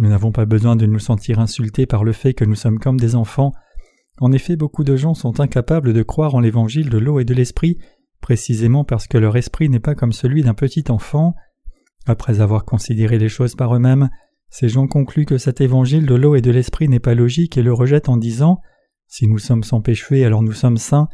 Nous 0.00 0.08
n'avons 0.08 0.32
pas 0.32 0.46
besoin 0.46 0.76
de 0.76 0.86
nous 0.86 0.98
sentir 0.98 1.40
insultés 1.40 1.84
par 1.84 2.04
le 2.04 2.12
fait 2.12 2.32
que 2.32 2.46
nous 2.46 2.54
sommes 2.54 2.78
comme 2.78 2.98
des 2.98 3.16
enfants. 3.16 3.52
En 4.18 4.32
effet, 4.32 4.56
beaucoup 4.56 4.82
de 4.82 4.96
gens 4.96 5.12
sont 5.12 5.40
incapables 5.40 5.92
de 5.92 6.02
croire 6.02 6.34
en 6.34 6.40
l'évangile 6.40 6.88
de 6.88 6.96
l'eau 6.96 7.20
et 7.20 7.26
de 7.26 7.34
l'esprit, 7.34 7.76
précisément 8.22 8.82
parce 8.82 9.06
que 9.06 9.18
leur 9.18 9.36
esprit 9.36 9.68
n'est 9.68 9.78
pas 9.78 9.94
comme 9.94 10.12
celui 10.12 10.42
d'un 10.42 10.54
petit 10.54 10.84
enfant. 10.88 11.34
Après 12.06 12.40
avoir 12.40 12.64
considéré 12.64 13.18
les 13.18 13.28
choses 13.28 13.54
par 13.54 13.76
eux-mêmes, 13.76 14.08
ces 14.48 14.70
gens 14.70 14.86
concluent 14.86 15.26
que 15.26 15.36
cet 15.36 15.60
évangile 15.60 16.06
de 16.06 16.14
l'eau 16.14 16.34
et 16.34 16.40
de 16.40 16.50
l'esprit 16.50 16.88
n'est 16.88 16.98
pas 16.98 17.14
logique 17.14 17.58
et 17.58 17.62
le 17.62 17.74
rejettent 17.74 18.08
en 18.08 18.16
disant 18.16 18.58
si 19.06 19.28
nous 19.28 19.38
sommes 19.38 19.64
sans 19.64 19.82
péché, 19.82 20.24
alors 20.24 20.42
nous 20.42 20.52
sommes 20.52 20.78
saints. 20.78 21.08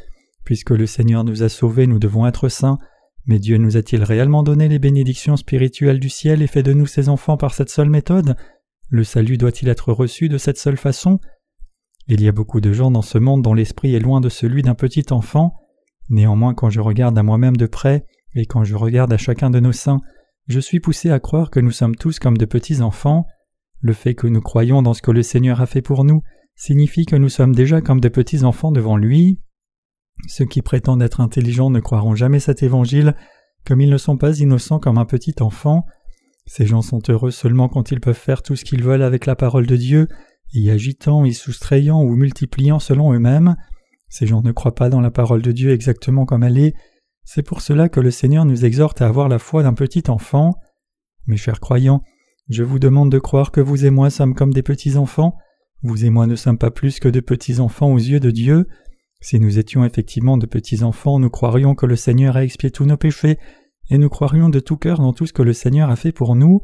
Puisque 0.45 0.71
le 0.71 0.87
Seigneur 0.87 1.25
nous 1.25 1.43
a 1.43 1.49
sauvés, 1.49 1.89
nous 1.89 1.99
devons 1.99 2.25
être 2.25 2.49
saints. 2.49 2.79
Mais 3.27 3.41
Dieu 3.41 3.59
nous 3.59 3.77
a-t-il 3.77 4.05
réellement 4.05 4.45
donné 4.45 4.69
les 4.69 4.79
bénédictions 4.79 5.37
spirituelles 5.37 5.99
du 5.99 6.09
ciel 6.09 6.41
et 6.41 6.47
fait 6.47 6.63
de 6.63 6.73
nous 6.73 6.87
ses 6.87 7.09
enfants 7.09 7.37
par 7.37 7.53
cette 7.53 7.71
seule 7.71 7.91
méthode? 7.91 8.37
Le 8.89 9.05
salut 9.05 9.37
doit-il 9.37 9.69
être 9.69 9.93
reçu 9.93 10.29
de 10.29 10.39
cette 10.39 10.59
seule 10.59 10.77
façon? 10.77 11.19
Il 12.09 12.23
y 12.23 12.29
a 12.29 12.33
beaucoup 12.33 12.61
de 12.61 12.73
gens 12.73 12.91
dans 12.91 13.03
ce 13.03 13.19
monde 13.19 13.43
dont 13.43 13.55
l'esprit 13.55 13.95
est 13.95 14.01
loin 14.01 14.21
de 14.21 14.29
celui 14.29 14.63
d'un 14.63 14.75
petit 14.75 15.07
enfant. 15.11 15.55
Néanmoins, 16.09 16.55
quand 16.55 16.71
je 16.71 16.81
regarde 16.81 17.19
à 17.19 17.23
moi-même 17.23 17.57
de 17.57 17.67
près, 17.67 18.05
et 18.35 18.47
quand 18.47 18.63
je 18.63 18.77
regarde 18.77 19.13
à 19.13 19.19
chacun 19.19 19.51
de 19.51 19.59
nos 19.59 19.73
saints, 19.73 20.01
je 20.47 20.61
suis 20.61 20.79
poussé 20.79 21.11
à 21.11 21.19
croire 21.19 21.51
que 21.51 21.59
nous 21.59 21.73
sommes 21.73 21.97
tous 21.97 22.21
comme 22.21 22.37
de 22.37 22.45
petits 22.45 22.81
enfants. 22.81 23.27
Le 23.81 23.93
fait 23.93 24.15
que 24.15 24.29
nous 24.29 24.41
croyons 24.41 24.83
dans 24.83 24.95
ce 24.95 25.03
que 25.03 25.11
le 25.11 25.23
Seigneur 25.23 25.61
a 25.61 25.67
fait 25.67 25.83
pour 25.83 26.05
nous 26.05 26.23
signifie 26.57 27.05
que 27.05 27.17
nous 27.17 27.29
sommes 27.29 27.55
déjà 27.55 27.81
comme 27.81 28.01
des 28.01 28.11
petits 28.11 28.43
enfants 28.43 28.73
devant 28.73 28.97
lui. 28.97 29.39
Ceux 30.27 30.47
qui 30.47 30.63
prétendent 30.63 31.03
être 31.03 31.21
intelligents 31.21 31.71
ne 31.71 31.81
croiront 31.81 32.15
jamais 32.15 32.41
cet 32.41 32.63
évangile, 32.63 33.15
comme 33.65 33.81
ils 33.81 33.91
ne 33.91 33.99
sont 33.99 34.17
pas 34.17 34.39
innocents 34.39 34.79
comme 34.79 34.99
un 34.99 35.05
petit 35.05 35.35
enfant. 35.41 35.85
Ces 36.47 36.67
gens 36.67 36.83
sont 36.83 37.03
heureux 37.09 37.31
seulement 37.31 37.69
quand 37.69 37.91
ils 37.91 38.01
peuvent 38.01 38.15
faire 38.15 38.43
tout 38.43 38.57
ce 38.57 38.65
qu'ils 38.65 38.83
veulent 38.83 39.03
avec 39.03 39.27
la 39.27 39.37
parole 39.37 39.67
de 39.67 39.77
Dieu, 39.77 40.09
y 40.53 40.71
agitant, 40.71 41.25
y 41.25 41.35
soustrayant 41.35 42.03
ou 42.03 42.15
multipliant 42.15 42.79
selon 42.79 43.13
eux-mêmes. 43.13 43.57
Ces 44.09 44.27
gens 44.27 44.43
ne 44.43 44.53
croient 44.53 44.75
pas 44.75 44.89
dans 44.89 45.01
la 45.01 45.11
parole 45.11 45.43
de 45.43 45.53
Dieu 45.53 45.73
exactement 45.73 46.25
comme 46.25 46.45
elle 46.45 46.59
est. 46.59 46.75
C'est 47.25 47.43
pour 47.43 47.61
cela 47.61 47.89
que 47.89 48.01
le 48.01 48.13
Seigneur 48.13 48.45
nous 48.45 48.65
exhorte 48.65 49.03
à 49.03 49.09
avoir 49.09 49.29
la 49.29 49.41
foi 49.41 49.65
d'un 49.65 49.75
petit 49.75 50.05
enfant. 50.09 50.55
Mes 51.27 51.37
chers 51.37 51.59
croyants, 51.59 52.03
je 52.49 52.63
vous 52.63 52.79
demande 52.79 53.11
de 53.11 53.19
croire 53.19 53.51
que 53.51 53.61
vous 53.61 53.85
et 53.85 53.91
moi 53.91 54.11
sommes 54.11 54.35
comme 54.35 54.55
des 54.55 54.63
petits 54.63 54.97
enfants, 54.97 55.37
vous 55.83 56.05
et 56.05 56.11
moi 56.11 56.29
ne 56.29 56.37
sommes 56.37 56.59
pas 56.59 56.71
plus 56.71 57.01
que 57.01 57.09
de 57.09 57.19
petits 57.19 57.59
enfants 57.59 57.93
aux 57.93 57.99
yeux 57.99 58.21
de 58.21 58.31
Dieu. 58.31 58.69
Si 59.21 59.41
nous 59.41 59.59
étions 59.59 59.85
effectivement 59.85 60.37
de 60.37 60.47
petits 60.47 60.85
enfants, 60.85 61.19
nous 61.19 61.31
croirions 61.31 61.75
que 61.75 61.87
le 61.87 61.97
Seigneur 61.97 62.37
a 62.37 62.45
expié 62.45 62.71
tous 62.71 62.85
nos 62.85 62.97
péchés, 62.97 63.39
et 63.91 63.99
nous 63.99 64.09
croirions 64.09 64.49
de 64.49 64.61
tout 64.61 64.77
cœur 64.77 64.99
dans 64.99 65.13
tout 65.13 65.27
ce 65.27 65.33
que 65.33 65.43
le 65.43 65.53
Seigneur 65.53 65.91
a 65.91 65.97
fait 65.97 66.13
pour 66.13 66.35
nous. 66.37 66.61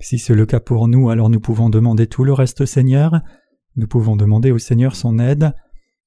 Si 0.00 0.18
c'est 0.18 0.34
le 0.34 0.46
cas 0.46 0.60
pour 0.60 0.88
nous, 0.88 1.10
alors 1.10 1.30
nous 1.30 1.40
pouvons 1.40 1.70
demander 1.70 2.06
tout 2.06 2.24
le 2.24 2.32
reste 2.32 2.62
au 2.62 2.66
Seigneur. 2.66 3.20
Nous 3.76 3.86
pouvons 3.86 4.16
demander 4.16 4.50
au 4.50 4.58
Seigneur 4.58 4.96
son 4.96 5.18
aide. 5.18 5.54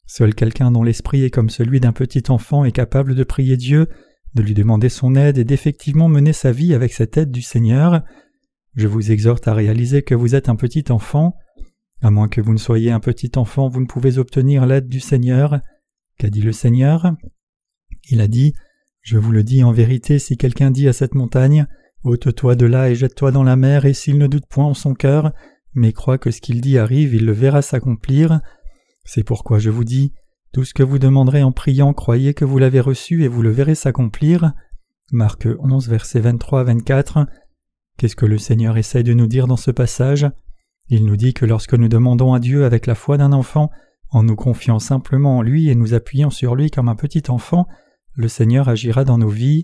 Seul 0.05 0.36
quelqu'un 0.36 0.72
dont 0.72 0.83
l'esprit 0.83 1.24
est 1.24 1.29
comme 1.29 1.50
celui 1.50 1.79
d'un 1.79 1.93
petit 1.93 2.24
enfant 2.29 2.65
est 2.65 2.72
capable 2.72 3.15
de 3.15 3.24
prier 3.24 3.55
Dieu, 3.55 3.88
de 4.33 4.43
lui 4.43 4.53
demander 4.53 4.89
son 4.89 5.15
aide 5.15 5.38
et 5.38 5.43
d'effectivement 5.43 6.10
mener 6.10 6.33
sa 6.33 6.51
vie 6.51 6.74
avec 6.74 6.93
cette 6.93 7.17
aide 7.17 7.31
du 7.31 7.41
Seigneur. 7.41 8.03
Je 8.75 8.88
vous 8.88 9.12
exhorte 9.12 9.48
à 9.48 9.53
réaliser 9.53 10.01
que 10.01 10.15
vous 10.15 10.36
êtes 10.36 10.50
un 10.50 10.55
petit 10.55 10.91
enfant. 10.91 11.36
À 12.01 12.12
moins 12.12 12.27
que 12.27 12.41
vous 12.41 12.51
ne 12.51 12.57
soyez 12.57 12.91
un 12.91 13.00
petit 13.00 13.31
enfant, 13.36 13.69
vous 13.69 13.79
ne 13.79 13.86
pouvez 13.86 14.17
obtenir 14.17 14.65
l'aide 14.65 14.89
du 14.89 15.00
Seigneur. 15.00 15.62
Qu'a 16.17 16.29
dit 16.29 16.41
le 16.41 16.51
Seigneur? 16.51 17.15
Il 18.10 18.19
a 18.19 18.27
dit 18.27 18.53
Je 19.03 19.17
vous 19.17 19.33
le 19.33 19.43
dis 19.43 19.63
en 19.63 19.74
vérité, 19.74 20.17
si 20.17 20.38
quelqu'un 20.38 20.72
dit 20.72 20.88
à 20.88 20.93
cette 20.93 21.13
montagne 21.13 21.67
ôte-toi 22.05 22.55
de 22.55 22.65
là 22.65 22.89
et 22.89 22.95
jette-toi 22.95 23.31
dans 23.31 23.43
la 23.43 23.57
mer, 23.57 23.86
et 23.86 23.93
s'il 23.93 24.17
ne 24.17 24.27
doute 24.27 24.45
point 24.45 24.65
en 24.65 24.74
son 24.74 24.93
cœur, 24.93 25.33
mais 25.74 25.91
croit 25.91 26.17
que 26.17 26.31
ce 26.31 26.39
qu'il 26.39 26.62
dit 26.62 26.77
arrive, 26.77 27.13
il 27.13 27.25
le 27.25 27.33
verra 27.33 27.62
s'accomplir. 27.62 28.39
C'est 29.03 29.24
pourquoi 29.24 29.60
je 29.60 29.69
vous 29.69 29.83
dis 29.83 30.13
tout 30.53 30.63
ce 30.63 30.74
que 30.74 30.83
vous 30.83 31.00
demanderez 31.00 31.43
en 31.43 31.51
priant, 31.51 31.93
croyez 31.93 32.33
que 32.33 32.45
vous 32.45 32.60
l'avez 32.60 32.79
reçu 32.79 33.24
et 33.24 33.27
vous 33.27 33.41
le 33.41 33.50
verrez 33.50 33.75
s'accomplir. 33.75 34.53
Marc 35.12 35.48
11, 35.60 35.89
versets 35.89 36.22
23 36.22 36.62
à 36.62 36.63
24. 36.63 37.27
Qu'est-ce 37.98 38.15
que 38.15 38.25
le 38.25 38.38
Seigneur 38.38 38.77
essaie 38.77 39.03
de 39.03 39.13
nous 39.13 39.27
dire 39.27 39.48
dans 39.48 39.57
ce 39.57 39.72
passage? 39.72 40.29
Il 40.88 41.05
nous 41.05 41.17
dit 41.17 41.33
que 41.33 41.45
lorsque 41.45 41.74
nous 41.74 41.89
demandons 41.89 42.33
à 42.33 42.39
Dieu 42.39 42.63
avec 42.63 42.88
la 42.88 42.95
foi 42.95 43.17
d'un 43.17 43.33
enfant, 43.33 43.69
en 44.12 44.24
nous 44.24 44.36
confiant 44.36 44.79
simplement 44.79 45.39
en 45.39 45.41
lui 45.41 45.69
et 45.69 45.75
nous 45.75 45.93
appuyant 45.93 46.29
sur 46.29 46.55
lui 46.55 46.69
comme 46.69 46.88
un 46.88 46.95
petit 46.95 47.24
enfant, 47.29 47.67
le 48.15 48.27
Seigneur 48.27 48.70
agira 48.70 49.03
dans 49.03 49.17
nos 49.17 49.29
vies. 49.29 49.63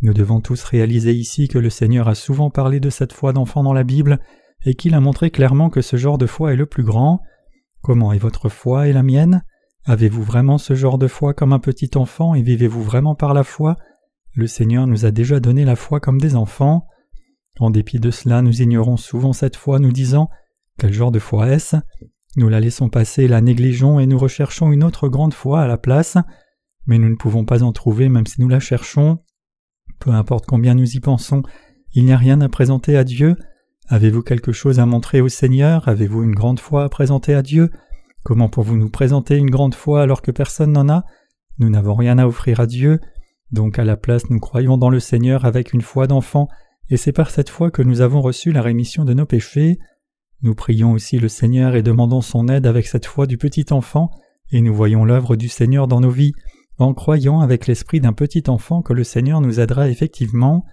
Nous 0.00 0.14
devons 0.14 0.40
tous 0.40 0.62
réaliser 0.64 1.12
ici 1.12 1.48
que 1.48 1.58
le 1.58 1.70
Seigneur 1.70 2.08
a 2.08 2.14
souvent 2.14 2.50
parlé 2.50 2.80
de 2.80 2.90
cette 2.90 3.12
foi 3.12 3.32
d'enfant 3.32 3.62
dans 3.62 3.72
la 3.72 3.84
Bible 3.84 4.20
et 4.64 4.74
qu'il 4.74 4.94
a 4.94 5.00
montré 5.00 5.30
clairement 5.30 5.70
que 5.70 5.82
ce 5.82 5.96
genre 5.96 6.18
de 6.18 6.26
foi 6.26 6.52
est 6.52 6.56
le 6.56 6.66
plus 6.66 6.84
grand. 6.84 7.20
Comment 7.82 8.12
est 8.12 8.18
votre 8.18 8.48
foi 8.48 8.88
et 8.88 8.92
la 8.92 9.02
mienne? 9.02 9.42
Avez-vous 9.84 10.22
vraiment 10.22 10.58
ce 10.58 10.74
genre 10.74 10.98
de 10.98 11.08
foi 11.08 11.34
comme 11.34 11.52
un 11.52 11.58
petit 11.58 11.90
enfant 11.96 12.34
et 12.34 12.42
vivez-vous 12.42 12.82
vraiment 12.82 13.16
par 13.16 13.34
la 13.34 13.42
foi? 13.42 13.76
Le 14.34 14.46
Seigneur 14.46 14.86
nous 14.86 15.04
a 15.04 15.10
déjà 15.10 15.40
donné 15.40 15.64
la 15.64 15.76
foi 15.76 15.98
comme 15.98 16.20
des 16.20 16.36
enfants. 16.36 16.86
En 17.58 17.70
dépit 17.70 17.98
de 17.98 18.10
cela, 18.10 18.42
nous 18.42 18.62
ignorons 18.62 18.96
souvent 18.96 19.32
cette 19.32 19.56
foi, 19.56 19.78
nous 19.78 19.92
disant 19.92 20.30
Quel 20.78 20.92
genre 20.92 21.10
de 21.10 21.18
foi 21.18 21.48
est-ce? 21.48 21.76
Nous 22.36 22.48
la 22.48 22.60
laissons 22.60 22.88
passer, 22.88 23.28
la 23.28 23.40
négligeons 23.40 24.00
et 24.00 24.06
nous 24.06 24.18
recherchons 24.18 24.72
une 24.72 24.84
autre 24.84 25.08
grande 25.08 25.34
foi 25.34 25.60
à 25.60 25.66
la 25.66 25.76
place, 25.76 26.16
mais 26.86 26.98
nous 26.98 27.08
ne 27.08 27.16
pouvons 27.16 27.44
pas 27.44 27.62
en 27.62 27.72
trouver 27.72 28.08
même 28.08 28.26
si 28.26 28.40
nous 28.40 28.48
la 28.48 28.60
cherchons. 28.60 29.18
Peu 29.98 30.10
importe 30.10 30.46
combien 30.46 30.74
nous 30.74 30.96
y 30.96 31.00
pensons, 31.00 31.42
il 31.92 32.04
n'y 32.04 32.12
a 32.12 32.16
rien 32.16 32.40
à 32.40 32.48
présenter 32.48 32.96
à 32.96 33.04
Dieu. 33.04 33.36
Avez-vous 33.88 34.22
quelque 34.22 34.52
chose 34.52 34.80
à 34.80 34.86
montrer 34.86 35.20
au 35.20 35.28
Seigneur? 35.28 35.88
Avez-vous 35.88 36.22
une 36.22 36.34
grande 36.34 36.60
foi 36.60 36.84
à 36.84 36.88
présenter 36.88 37.34
à 37.34 37.42
Dieu? 37.42 37.70
Comment 38.22 38.48
pouvez-vous 38.48 38.76
nous 38.76 38.90
présenter 38.90 39.36
une 39.36 39.50
grande 39.50 39.74
foi 39.74 40.02
alors 40.02 40.22
que 40.22 40.30
personne 40.30 40.72
n'en 40.72 40.88
a? 40.88 41.04
Nous 41.58 41.68
n'avons 41.68 41.94
rien 41.94 42.18
à 42.18 42.26
offrir 42.26 42.60
à 42.60 42.66
Dieu, 42.66 43.00
donc 43.50 43.78
à 43.78 43.84
la 43.84 43.96
place 43.96 44.30
nous 44.30 44.40
croyons 44.40 44.78
dans 44.78 44.88
le 44.88 45.00
Seigneur 45.00 45.44
avec 45.44 45.72
une 45.72 45.82
foi 45.82 46.06
d'enfant, 46.06 46.48
et 46.88 46.96
c'est 46.96 47.12
par 47.12 47.30
cette 47.30 47.50
foi 47.50 47.70
que 47.70 47.82
nous 47.82 48.00
avons 48.00 48.22
reçu 48.22 48.52
la 48.52 48.62
rémission 48.62 49.04
de 49.04 49.12
nos 49.12 49.26
péchés. 49.26 49.78
Nous 50.40 50.54
prions 50.54 50.92
aussi 50.92 51.18
le 51.18 51.28
Seigneur 51.28 51.74
et 51.74 51.82
demandons 51.82 52.20
son 52.20 52.48
aide 52.48 52.66
avec 52.66 52.86
cette 52.86 53.06
foi 53.06 53.26
du 53.26 53.38
petit 53.38 53.66
enfant, 53.72 54.10
et 54.50 54.60
nous 54.60 54.74
voyons 54.74 55.04
l'œuvre 55.04 55.36
du 55.36 55.48
Seigneur 55.48 55.86
dans 55.86 56.00
nos 56.00 56.10
vies, 56.10 56.32
en 56.78 56.94
croyant 56.94 57.40
avec 57.40 57.66
l'esprit 57.66 58.00
d'un 58.00 58.12
petit 58.12 58.44
enfant 58.48 58.82
que 58.82 58.92
le 58.92 59.04
Seigneur 59.04 59.40
nous 59.40 59.60
aidera 59.60 59.88
effectivement. 59.88 60.64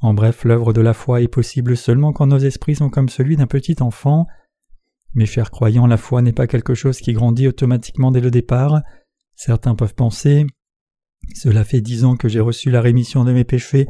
En 0.00 0.14
bref, 0.14 0.44
l'œuvre 0.44 0.72
de 0.72 0.80
la 0.80 0.94
foi 0.94 1.20
est 1.20 1.28
possible 1.28 1.76
seulement 1.76 2.12
quand 2.12 2.26
nos 2.26 2.38
esprits 2.38 2.76
sont 2.76 2.90
comme 2.90 3.08
celui 3.08 3.36
d'un 3.36 3.46
petit 3.46 3.76
enfant. 3.80 4.26
Mes 5.14 5.26
chers 5.26 5.50
croyants, 5.50 5.86
la 5.86 5.96
foi 5.96 6.22
n'est 6.22 6.32
pas 6.32 6.46
quelque 6.46 6.74
chose 6.74 7.00
qui 7.00 7.12
grandit 7.12 7.48
automatiquement 7.48 8.10
dès 8.10 8.20
le 8.20 8.30
départ. 8.30 8.80
Certains 9.34 9.74
peuvent 9.74 9.94
penser 9.94 10.46
Cela 11.34 11.64
fait 11.64 11.80
dix 11.80 12.04
ans 12.04 12.16
que 12.16 12.28
j'ai 12.28 12.40
reçu 12.40 12.70
la 12.70 12.80
rémission 12.80 13.24
de 13.24 13.32
mes 13.32 13.44
péchés, 13.44 13.88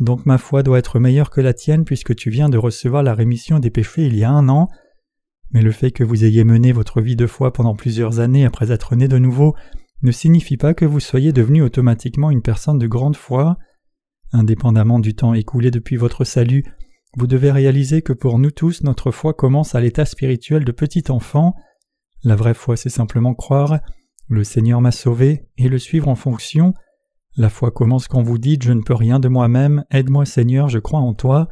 donc 0.00 0.26
ma 0.26 0.38
foi 0.38 0.62
doit 0.62 0.78
être 0.78 0.98
meilleure 0.98 1.30
que 1.30 1.40
la 1.40 1.52
tienne 1.52 1.84
puisque 1.84 2.14
tu 2.16 2.30
viens 2.30 2.48
de 2.48 2.58
recevoir 2.58 3.02
la 3.02 3.14
rémission 3.14 3.58
des 3.58 3.70
péchés 3.70 4.06
il 4.06 4.16
y 4.16 4.24
a 4.24 4.30
un 4.30 4.48
an. 4.48 4.68
Mais 5.50 5.62
le 5.62 5.70
fait 5.70 5.90
que 5.90 6.04
vous 6.04 6.24
ayez 6.24 6.44
mené 6.44 6.72
votre 6.72 7.02
vie 7.02 7.16
de 7.16 7.26
foi 7.26 7.52
pendant 7.52 7.74
plusieurs 7.74 8.20
années 8.20 8.46
après 8.46 8.72
être 8.72 8.96
né 8.96 9.06
de 9.06 9.18
nouveau 9.18 9.54
ne 10.02 10.12
signifie 10.12 10.56
pas 10.56 10.74
que 10.74 10.84
vous 10.84 11.00
soyez 11.00 11.32
devenu 11.32 11.62
automatiquement 11.62 12.30
une 12.30 12.42
personne 12.42 12.78
de 12.78 12.86
grande 12.86 13.16
foi. 13.16 13.58
Indépendamment 14.32 14.98
du 14.98 15.14
temps 15.14 15.34
écoulé 15.34 15.70
depuis 15.70 15.96
votre 15.96 16.24
salut, 16.24 16.64
vous 17.16 17.26
devez 17.26 17.50
réaliser 17.50 18.02
que 18.02 18.12
pour 18.12 18.38
nous 18.38 18.50
tous 18.50 18.82
notre 18.82 19.10
foi 19.10 19.34
commence 19.34 19.74
à 19.74 19.80
l'état 19.80 20.06
spirituel 20.06 20.64
de 20.64 20.72
petit 20.72 21.10
enfant. 21.10 21.54
La 22.24 22.36
vraie 22.36 22.54
foi 22.54 22.76
c'est 22.76 22.88
simplement 22.88 23.34
croire 23.34 23.80
le 24.32 24.44
Seigneur 24.44 24.80
m'a 24.80 24.92
sauvé 24.92 25.46
et 25.58 25.68
le 25.68 25.78
suivre 25.78 26.08
en 26.08 26.14
fonction. 26.14 26.72
La 27.36 27.50
foi 27.50 27.70
commence 27.70 28.08
quand 28.08 28.22
vous 28.22 28.38
dites 28.38 28.62
Je 28.62 28.72
ne 28.72 28.80
peux 28.80 28.94
rien 28.94 29.20
de 29.20 29.28
moi-même, 29.28 29.84
aide-moi 29.90 30.24
Seigneur, 30.24 30.68
je 30.68 30.78
crois 30.78 31.00
en 31.00 31.12
toi. 31.12 31.48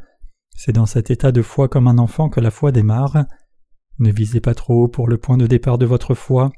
C'est 0.57 0.73
dans 0.73 0.87
cet 0.87 1.11
état 1.11 1.31
de 1.31 1.43
foi 1.43 1.69
comme 1.69 1.89
un 1.89 1.99
enfant 1.99 2.31
que 2.31 2.41
la 2.41 2.51
foi 2.51 2.73
démarre. 2.73 3.27
Ne 3.99 4.11
visez 4.11 4.41
pas 4.41 4.55
trop 4.55 4.85
haut 4.85 4.89
pour 4.89 5.09
le 5.09 5.19
point 5.19 5.37
de 5.37 5.47
départ 5.47 5.77
de 5.77 5.85
votre 5.85 6.15
foi. 6.15 6.53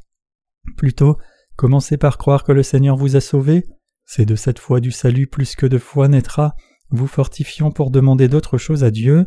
Plutôt, 0.76 1.18
commencez 1.62 1.96
par 1.96 2.18
croire 2.18 2.42
que 2.42 2.50
le 2.50 2.64
Seigneur 2.64 2.96
vous 2.96 3.14
a 3.14 3.20
sauvé. 3.20 3.64
C'est 4.04 4.26
de 4.26 4.34
cette 4.34 4.58
foi 4.58 4.80
du 4.80 4.90
salut 4.90 5.28
plus 5.28 5.54
que 5.54 5.64
de 5.64 5.78
foi 5.78 6.08
naîtra 6.08 6.56
vous 6.90 7.06
fortifiant 7.06 7.70
pour 7.70 7.92
demander 7.92 8.26
d'autres 8.26 8.58
choses 8.58 8.82
à 8.82 8.90
Dieu. 8.90 9.26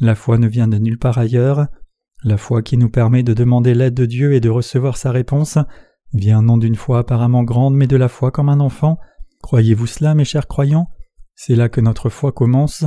La 0.00 0.14
foi 0.14 0.38
ne 0.38 0.48
vient 0.48 0.68
de 0.68 0.78
nulle 0.78 0.98
part 0.98 1.18
ailleurs. 1.18 1.66
La 2.24 2.38
foi 2.38 2.62
qui 2.62 2.78
nous 2.78 2.88
permet 2.88 3.22
de 3.22 3.34
demander 3.34 3.74
l'aide 3.74 3.92
de 3.92 4.06
Dieu 4.06 4.32
et 4.32 4.40
de 4.40 4.48
recevoir 4.48 4.96
sa 4.96 5.10
réponse 5.10 5.58
vient 6.14 6.40
non 6.40 6.56
d'une 6.56 6.76
foi 6.76 7.00
apparemment 7.00 7.44
grande, 7.44 7.76
mais 7.76 7.86
de 7.86 7.96
la 7.98 8.08
foi 8.08 8.30
comme 8.30 8.48
un 8.48 8.60
enfant. 8.60 8.96
Croyez-vous 9.42 9.86
cela, 9.86 10.14
mes 10.14 10.24
chers 10.24 10.48
croyants? 10.48 10.88
C'est 11.34 11.56
là 11.56 11.68
que 11.68 11.82
notre 11.82 12.08
foi 12.08 12.32
commence. 12.32 12.86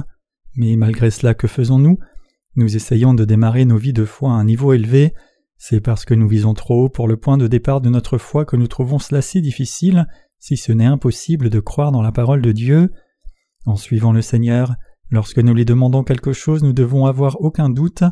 Mais 0.55 0.75
malgré 0.77 1.11
cela, 1.11 1.35
que 1.35 1.47
faisons-nous? 1.47 1.99
Nous 2.55 2.75
essayons 2.75 3.13
de 3.13 3.23
démarrer 3.23 3.65
nos 3.65 3.77
vies 3.77 3.93
de 3.93 4.05
foi 4.05 4.31
à 4.31 4.33
un 4.33 4.45
niveau 4.45 4.73
élevé. 4.73 5.13
C'est 5.61 5.81
parce 5.81 6.05
que 6.05 6.13
nous 6.13 6.27
visons 6.27 6.53
trop 6.53 6.85
haut 6.85 6.89
pour 6.89 7.07
le 7.07 7.17
point 7.17 7.37
de 7.37 7.45
départ 7.45 7.81
de 7.81 7.89
notre 7.89 8.17
foi 8.17 8.45
que 8.45 8.55
nous 8.55 8.67
trouvons 8.67 8.97
cela 8.97 9.21
si 9.21 9.41
difficile, 9.41 10.07
si 10.39 10.55
ce 10.55 10.71
n'est 10.71 10.85
impossible 10.85 11.49
de 11.49 11.59
croire 11.59 11.91
dans 11.91 12.01
la 12.01 12.13
parole 12.13 12.41
de 12.41 12.53
Dieu. 12.53 12.93
En 13.65 13.75
suivant 13.75 14.13
le 14.13 14.21
Seigneur, 14.21 14.73
lorsque 15.11 15.37
nous 15.37 15.53
lui 15.53 15.65
demandons 15.65 16.03
quelque 16.05 16.31
chose, 16.31 16.63
nous 16.63 16.71
devons 16.71 17.05
avoir 17.05 17.41
aucun 17.41 17.69
doute. 17.69 18.03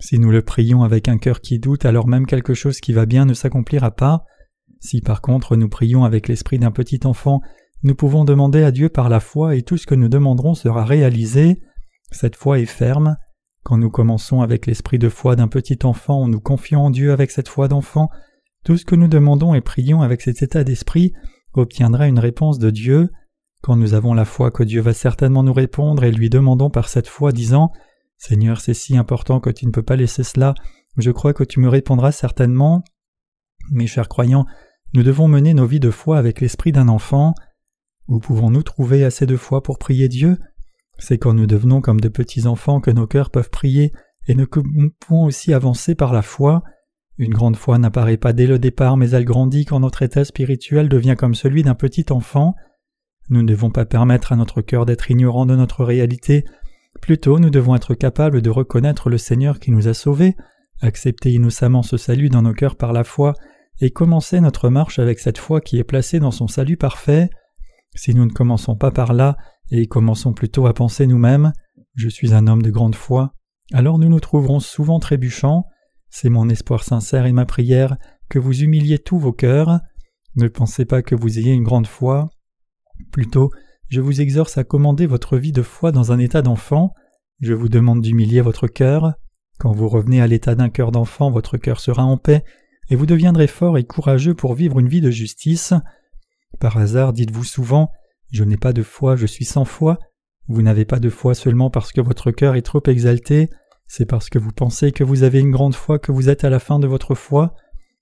Si 0.00 0.18
nous 0.18 0.30
le 0.30 0.42
prions 0.42 0.82
avec 0.82 1.08
un 1.08 1.16
cœur 1.16 1.40
qui 1.40 1.58
doute, 1.58 1.86
alors 1.86 2.06
même 2.06 2.26
quelque 2.26 2.52
chose 2.52 2.78
qui 2.78 2.92
va 2.92 3.06
bien 3.06 3.24
ne 3.24 3.34
s'accomplira 3.34 3.90
pas. 3.90 4.26
Si 4.78 5.00
par 5.00 5.22
contre 5.22 5.56
nous 5.56 5.70
prions 5.70 6.04
avec 6.04 6.28
l'esprit 6.28 6.58
d'un 6.58 6.72
petit 6.72 7.00
enfant, 7.04 7.40
nous 7.82 7.94
pouvons 7.94 8.26
demander 8.26 8.62
à 8.64 8.70
Dieu 8.70 8.90
par 8.90 9.08
la 9.08 9.18
foi 9.18 9.56
et 9.56 9.62
tout 9.62 9.78
ce 9.78 9.86
que 9.86 9.94
nous 9.94 10.08
demanderons 10.08 10.54
sera 10.54 10.84
réalisé. 10.84 11.62
Cette 12.10 12.36
foi 12.36 12.58
est 12.58 12.66
ferme. 12.66 13.16
Quand 13.64 13.76
nous 13.76 13.90
commençons 13.90 14.40
avec 14.40 14.66
l'esprit 14.66 14.98
de 14.98 15.08
foi 15.08 15.36
d'un 15.36 15.48
petit 15.48 15.78
enfant 15.84 16.22
en 16.22 16.28
nous 16.28 16.40
confiant 16.40 16.86
en 16.86 16.90
Dieu 16.90 17.12
avec 17.12 17.30
cette 17.30 17.48
foi 17.48 17.68
d'enfant, 17.68 18.10
tout 18.64 18.76
ce 18.76 18.84
que 18.84 18.96
nous 18.96 19.08
demandons 19.08 19.54
et 19.54 19.60
prions 19.60 20.02
avec 20.02 20.20
cet 20.20 20.42
état 20.42 20.64
d'esprit 20.64 21.12
obtiendra 21.52 22.06
une 22.06 22.18
réponse 22.18 22.58
de 22.58 22.70
Dieu. 22.70 23.10
Quand 23.62 23.76
nous 23.76 23.94
avons 23.94 24.14
la 24.14 24.24
foi 24.24 24.50
que 24.50 24.62
Dieu 24.62 24.80
va 24.80 24.92
certainement 24.92 25.42
nous 25.42 25.52
répondre 25.52 26.02
et 26.04 26.10
lui 26.10 26.30
demandons 26.30 26.70
par 26.70 26.88
cette 26.88 27.08
foi 27.08 27.32
disant 27.32 27.72
Seigneur, 28.18 28.60
c'est 28.60 28.74
si 28.74 28.96
important 28.96 29.40
que 29.40 29.50
tu 29.50 29.66
ne 29.66 29.72
peux 29.72 29.82
pas 29.82 29.96
laisser 29.96 30.22
cela, 30.22 30.54
je 30.96 31.10
crois 31.10 31.32
que 31.32 31.44
tu 31.44 31.60
me 31.60 31.68
répondras 31.68 32.12
certainement. 32.12 32.84
Mes 33.70 33.86
chers 33.86 34.08
croyants, 34.08 34.46
nous 34.94 35.02
devons 35.02 35.26
mener 35.26 35.54
nos 35.54 35.66
vies 35.66 35.80
de 35.80 35.90
foi 35.90 36.18
avec 36.18 36.40
l'esprit 36.40 36.72
d'un 36.72 36.88
enfant. 36.88 37.34
Où 38.08 38.18
pouvons-nous 38.18 38.62
trouver 38.62 39.04
assez 39.04 39.26
de 39.26 39.36
foi 39.36 39.62
pour 39.62 39.78
prier 39.78 40.08
Dieu? 40.08 40.38
C'est 41.02 41.18
quand 41.18 41.34
nous 41.34 41.48
devenons 41.48 41.80
comme 41.80 41.98
de 41.98 42.08
petits 42.08 42.46
enfants 42.46 42.80
que 42.80 42.92
nos 42.92 43.08
cœurs 43.08 43.30
peuvent 43.30 43.50
prier 43.50 43.92
et 44.28 44.36
nous 44.36 44.46
pouvons 44.46 45.24
aussi 45.24 45.52
avancer 45.52 45.96
par 45.96 46.12
la 46.12 46.22
foi. 46.22 46.62
Une 47.18 47.34
grande 47.34 47.56
foi 47.56 47.76
n'apparaît 47.76 48.18
pas 48.18 48.32
dès 48.32 48.46
le 48.46 48.60
départ, 48.60 48.96
mais 48.96 49.10
elle 49.10 49.24
grandit 49.24 49.64
quand 49.64 49.80
notre 49.80 50.02
état 50.02 50.24
spirituel 50.24 50.88
devient 50.88 51.16
comme 51.18 51.34
celui 51.34 51.64
d'un 51.64 51.74
petit 51.74 52.06
enfant. 52.10 52.54
Nous 53.30 53.42
ne 53.42 53.48
devons 53.48 53.70
pas 53.70 53.84
permettre 53.84 54.30
à 54.30 54.36
notre 54.36 54.62
cœur 54.62 54.86
d'être 54.86 55.10
ignorant 55.10 55.44
de 55.44 55.56
notre 55.56 55.84
réalité, 55.84 56.44
plutôt 57.00 57.40
nous 57.40 57.50
devons 57.50 57.74
être 57.74 57.94
capables 57.94 58.40
de 58.40 58.50
reconnaître 58.50 59.10
le 59.10 59.18
Seigneur 59.18 59.58
qui 59.58 59.72
nous 59.72 59.88
a 59.88 59.94
sauvés, 59.94 60.36
accepter 60.82 61.32
innocemment 61.32 61.82
ce 61.82 61.96
salut 61.96 62.28
dans 62.28 62.42
nos 62.42 62.54
cœurs 62.54 62.76
par 62.76 62.92
la 62.92 63.02
foi, 63.02 63.34
et 63.80 63.90
commencer 63.90 64.40
notre 64.40 64.68
marche 64.68 65.00
avec 65.00 65.18
cette 65.18 65.38
foi 65.38 65.60
qui 65.60 65.80
est 65.80 65.84
placée 65.84 66.20
dans 66.20 66.30
son 66.30 66.46
salut 66.46 66.76
parfait. 66.76 67.28
Si 67.96 68.14
nous 68.14 68.24
ne 68.24 68.30
commençons 68.30 68.76
pas 68.76 68.92
par 68.92 69.14
là, 69.14 69.36
et 69.72 69.86
commençons 69.86 70.32
plutôt 70.32 70.66
à 70.66 70.74
penser 70.74 71.06
nous-mêmes 71.06 71.52
Je 71.94 72.08
suis 72.08 72.34
un 72.34 72.46
homme 72.46 72.62
de 72.62 72.70
grande 72.70 72.94
foi, 72.94 73.34
alors 73.72 73.98
nous 73.98 74.08
nous 74.08 74.20
trouverons 74.20 74.60
souvent 74.60 75.00
trébuchants. 75.00 75.64
C'est 76.10 76.28
mon 76.28 76.48
espoir 76.48 76.84
sincère 76.84 77.26
et 77.26 77.32
ma 77.32 77.46
prière 77.46 77.96
que 78.28 78.38
vous 78.38 78.62
humiliez 78.62 78.98
tous 78.98 79.18
vos 79.18 79.32
cœurs. 79.32 79.80
Ne 80.36 80.48
pensez 80.48 80.84
pas 80.84 81.02
que 81.02 81.14
vous 81.14 81.38
ayez 81.38 81.52
une 81.52 81.64
grande 81.64 81.86
foi, 81.86 82.30
Plutôt, 83.10 83.50
je 83.88 84.00
vous 84.00 84.20
exhorte 84.20 84.56
à 84.58 84.64
commander 84.64 85.06
votre 85.06 85.36
vie 85.36 85.52
de 85.52 85.62
foi 85.62 85.92
dans 85.92 86.12
un 86.12 86.18
état 86.18 86.42
d'enfant. 86.42 86.92
Je 87.40 87.54
vous 87.54 87.68
demande 87.68 88.02
d'humilier 88.02 88.40
votre 88.40 88.68
cœur. 88.68 89.14
Quand 89.58 89.72
vous 89.72 89.88
revenez 89.88 90.20
à 90.20 90.26
l'état 90.26 90.54
d'un 90.54 90.68
cœur 90.68 90.92
d'enfant, 90.92 91.30
votre 91.30 91.56
cœur 91.56 91.80
sera 91.80 92.04
en 92.04 92.16
paix, 92.16 92.44
et 92.90 92.96
vous 92.96 93.06
deviendrez 93.06 93.46
fort 93.46 93.78
et 93.78 93.84
courageux 93.84 94.34
pour 94.34 94.54
vivre 94.54 94.78
une 94.78 94.88
vie 94.88 95.00
de 95.00 95.10
justice. 95.10 95.74
Par 96.60 96.76
hasard, 96.76 97.12
dites-vous 97.12 97.44
souvent 97.44 97.90
Je 98.32 98.44
n'ai 98.44 98.56
pas 98.56 98.72
de 98.72 98.82
foi, 98.82 99.14
je 99.14 99.26
suis 99.26 99.44
sans 99.44 99.66
foi. 99.66 99.98
Vous 100.48 100.62
n'avez 100.62 100.86
pas 100.86 100.98
de 100.98 101.10
foi 101.10 101.34
seulement 101.34 101.68
parce 101.68 101.92
que 101.92 102.00
votre 102.00 102.30
cœur 102.30 102.56
est 102.56 102.62
trop 102.62 102.82
exalté, 102.86 103.50
C'est 103.86 104.06
parce 104.06 104.30
que 104.30 104.38
vous 104.38 104.52
pensez 104.52 104.90
que 104.90 105.04
vous 105.04 105.22
avez 105.22 105.38
une 105.38 105.50
grande 105.50 105.74
foi 105.74 105.98
que 105.98 106.12
vous 106.12 106.30
êtes 106.30 106.44
à 106.44 106.50
la 106.50 106.58
fin 106.58 106.78
de 106.78 106.86
votre 106.86 107.14
foi. 107.14 107.54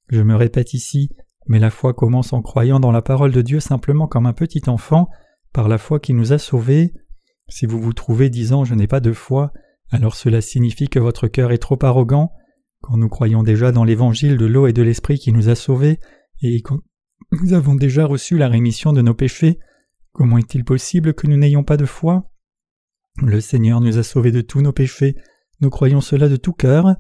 Je 0.09 0.23
me 0.23 0.37
répète 0.37 0.73
ici, 0.73 1.11
mais 1.49 1.59
la 1.59 1.71
foi 1.71 1.95
commence 1.95 2.33
en 2.33 2.43
croyant 2.43 2.79
dans 2.79 2.93
la 2.93 3.03
parole 3.03 3.33
de 3.33 3.43
Dieu 3.43 3.59
simplement 3.59 4.07
comme 4.07 4.27
un 4.27 4.33
petit 4.33 4.63
enfant, 4.69 5.09
par 5.53 5.69
la 5.69 5.79
foi 5.79 5.99
qui 5.99 6.15
nous 6.15 6.33
a 6.33 6.39
sauvés. 6.39 6.95
Si 7.49 7.67
vous 7.67 7.81
vous 7.81 7.93
trouvez 7.93 8.31
disant 8.31 8.65
je 8.65 8.77
n'ai 8.77 8.87
pas 8.87 9.01
de 9.01 9.13
foi, 9.13 9.53
alors 9.91 10.15
cela 10.15 10.41
signifie 10.41 10.89
que 10.89 11.01
votre 11.01 11.27
cœur 11.27 11.51
est 11.51 11.59
trop 11.59 11.79
arrogant. 11.83 12.31
Quand 12.83 12.97
nous 12.97 13.09
croyons 13.09 13.43
déjà 13.43 13.73
dans 13.73 13.83
l'évangile 13.83 14.37
de 14.37 14.47
l'eau 14.47 14.69
et 14.69 14.73
de 14.73 14.83
l'esprit 14.83 15.19
qui 15.19 15.33
nous 15.33 15.49
a 15.49 15.57
sauvés, 15.57 15.99
et 16.41 16.63
que 16.63 16.75
nous 17.33 17.53
avons 17.53 17.75
déjà 17.75 18.07
reçu 18.07 18.39
la 18.39 18.47
rémission 18.47 18.93
de 18.93 19.03
nos 19.03 19.15
péchés, 19.15 19.59
comment 20.13 20.39
est-il 20.39 20.65
possible 20.65 21.15
que 21.15 21.27
nous 21.27 21.37
n'ayons 21.37 21.65
pas 21.65 21.77
de 21.77 21.87
foi? 21.87 22.31
Le 23.23 23.41
Seigneur 23.41 23.81
nous 23.81 23.99
a 23.99 24.03
sauvés 24.03 24.33
de 24.33 24.41
tous 24.41 24.61
nos 24.61 24.73
péchés, 24.73 25.17
nous 25.61 25.71
croyons 25.71 26.01
cela 26.01 26.29
de 26.29 26.37
tout 26.37 26.53
cœur, 26.53 26.97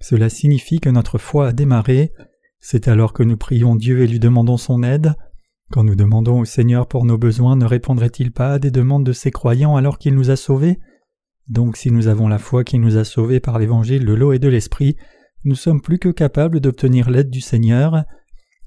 cela 0.00 0.28
signifie 0.28 0.80
que 0.80 0.90
notre 0.90 1.18
foi 1.18 1.48
a 1.48 1.52
démarré, 1.52 2.12
c'est 2.60 2.88
alors 2.88 3.12
que 3.12 3.22
nous 3.22 3.36
prions 3.36 3.76
Dieu 3.76 4.00
et 4.00 4.06
lui 4.06 4.18
demandons 4.18 4.56
son 4.56 4.82
aide. 4.82 5.14
Quand 5.70 5.84
nous 5.84 5.96
demandons 5.96 6.40
au 6.40 6.44
Seigneur 6.44 6.86
pour 6.86 7.04
nos 7.04 7.18
besoins, 7.18 7.56
ne 7.56 7.64
répondrait-il 7.64 8.32
pas 8.32 8.54
à 8.54 8.58
des 8.58 8.70
demandes 8.70 9.04
de 9.04 9.12
ses 9.12 9.30
croyants 9.30 9.76
alors 9.76 9.98
qu'il 9.98 10.14
nous 10.14 10.30
a 10.30 10.36
sauvés? 10.36 10.78
Donc 11.48 11.76
si 11.76 11.90
nous 11.90 12.08
avons 12.08 12.28
la 12.28 12.38
foi 12.38 12.64
qui 12.64 12.78
nous 12.78 12.96
a 12.96 13.04
sauvés 13.04 13.40
par 13.40 13.58
l'évangile 13.58 14.06
de 14.06 14.14
l'eau 14.14 14.32
et 14.32 14.38
de 14.38 14.48
l'esprit, 14.48 14.96
nous 15.44 15.54
sommes 15.54 15.82
plus 15.82 15.98
que 15.98 16.08
capables 16.08 16.60
d'obtenir 16.60 17.10
l'aide 17.10 17.28
du 17.28 17.40
Seigneur. 17.40 18.04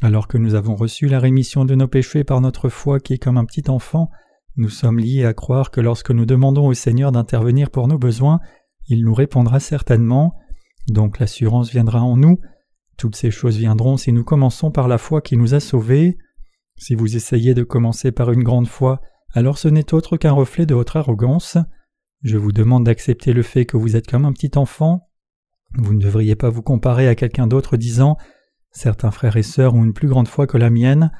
Alors 0.02 0.28
que 0.28 0.38
nous 0.38 0.54
avons 0.54 0.76
reçu 0.76 1.08
la 1.08 1.20
rémission 1.20 1.66
de 1.66 1.74
nos 1.74 1.88
péchés 1.88 2.24
par 2.24 2.40
notre 2.42 2.70
foi 2.70 3.00
qui 3.00 3.14
est 3.14 3.18
comme 3.18 3.38
un 3.38 3.46
petit 3.46 3.70
enfant, 3.70 4.12
nous 4.56 4.70
sommes 4.70 5.00
liés 5.00 5.26
à 5.26 5.34
croire 5.34 5.72
que 5.72 5.82
lorsque 5.82 6.12
nous 6.12 6.26
demandons 6.26 6.68
au 6.68 6.74
Seigneur 6.74 7.12
d'intervenir 7.12 7.70
pour 7.72 7.88
nos 7.88 7.98
besoins, 7.98 8.40
il 8.88 9.04
nous 9.04 9.14
répondra 9.14 9.60
certainement, 9.60 10.36
donc 10.88 11.20
l'assurance 11.20 11.72
viendra 11.72 12.02
en 12.02 12.16
nous. 12.16 12.40
Toutes 12.98 13.16
ces 13.16 13.32
choses 13.32 13.58
viendront 13.58 13.98
si 13.98 14.12
nous 14.12 14.24
commençons 14.24 14.72
par 14.72 14.88
la 14.88 14.98
foi 14.98 15.22
qui 15.22 15.38
nous 15.38 15.54
a 15.54 15.60
sauvés. 15.60 16.18
Si 16.78 16.96
vous 16.96 17.16
essayez 17.16 17.54
de 17.54 17.64
commencer 17.64 18.12
par 18.12 18.32
une 18.32 18.44
grande 18.44 18.68
foi, 18.68 19.02
alors 19.34 19.58
ce 19.58 19.68
n'est 19.68 19.94
autre 19.94 20.18
qu'un 20.18 20.32
reflet 20.32 20.66
de 20.66 20.76
votre 20.76 20.98
arrogance. 20.98 21.58
Je 22.24 22.38
vous 22.38 22.52
demande 22.52 22.86
d'accepter 22.86 23.34
le 23.34 23.44
fait 23.44 23.66
que 23.66 23.78
vous 23.78 23.96
êtes 23.96 24.08
comme 24.08 24.26
un 24.26 24.34
petit 24.34 24.58
enfant. 24.58 25.10
Vous 25.76 25.94
ne 25.94 26.02
devriez 26.02 26.36
pas 26.36 26.50
vous 26.50 26.64
comparer 26.64 27.08
à 27.08 27.16
quelqu'un 27.16 27.46
d'autre 27.46 27.78
disant 27.78 28.18
Certains 28.72 29.12
frères 29.12 29.38
et 29.38 29.44
sœurs 29.44 29.76
ont 29.76 29.84
une 29.84 29.94
plus 29.94 30.08
grande 30.08 30.28
foi 30.28 30.48
que 30.48 30.58
la 30.58 30.70
mienne. 30.70 31.12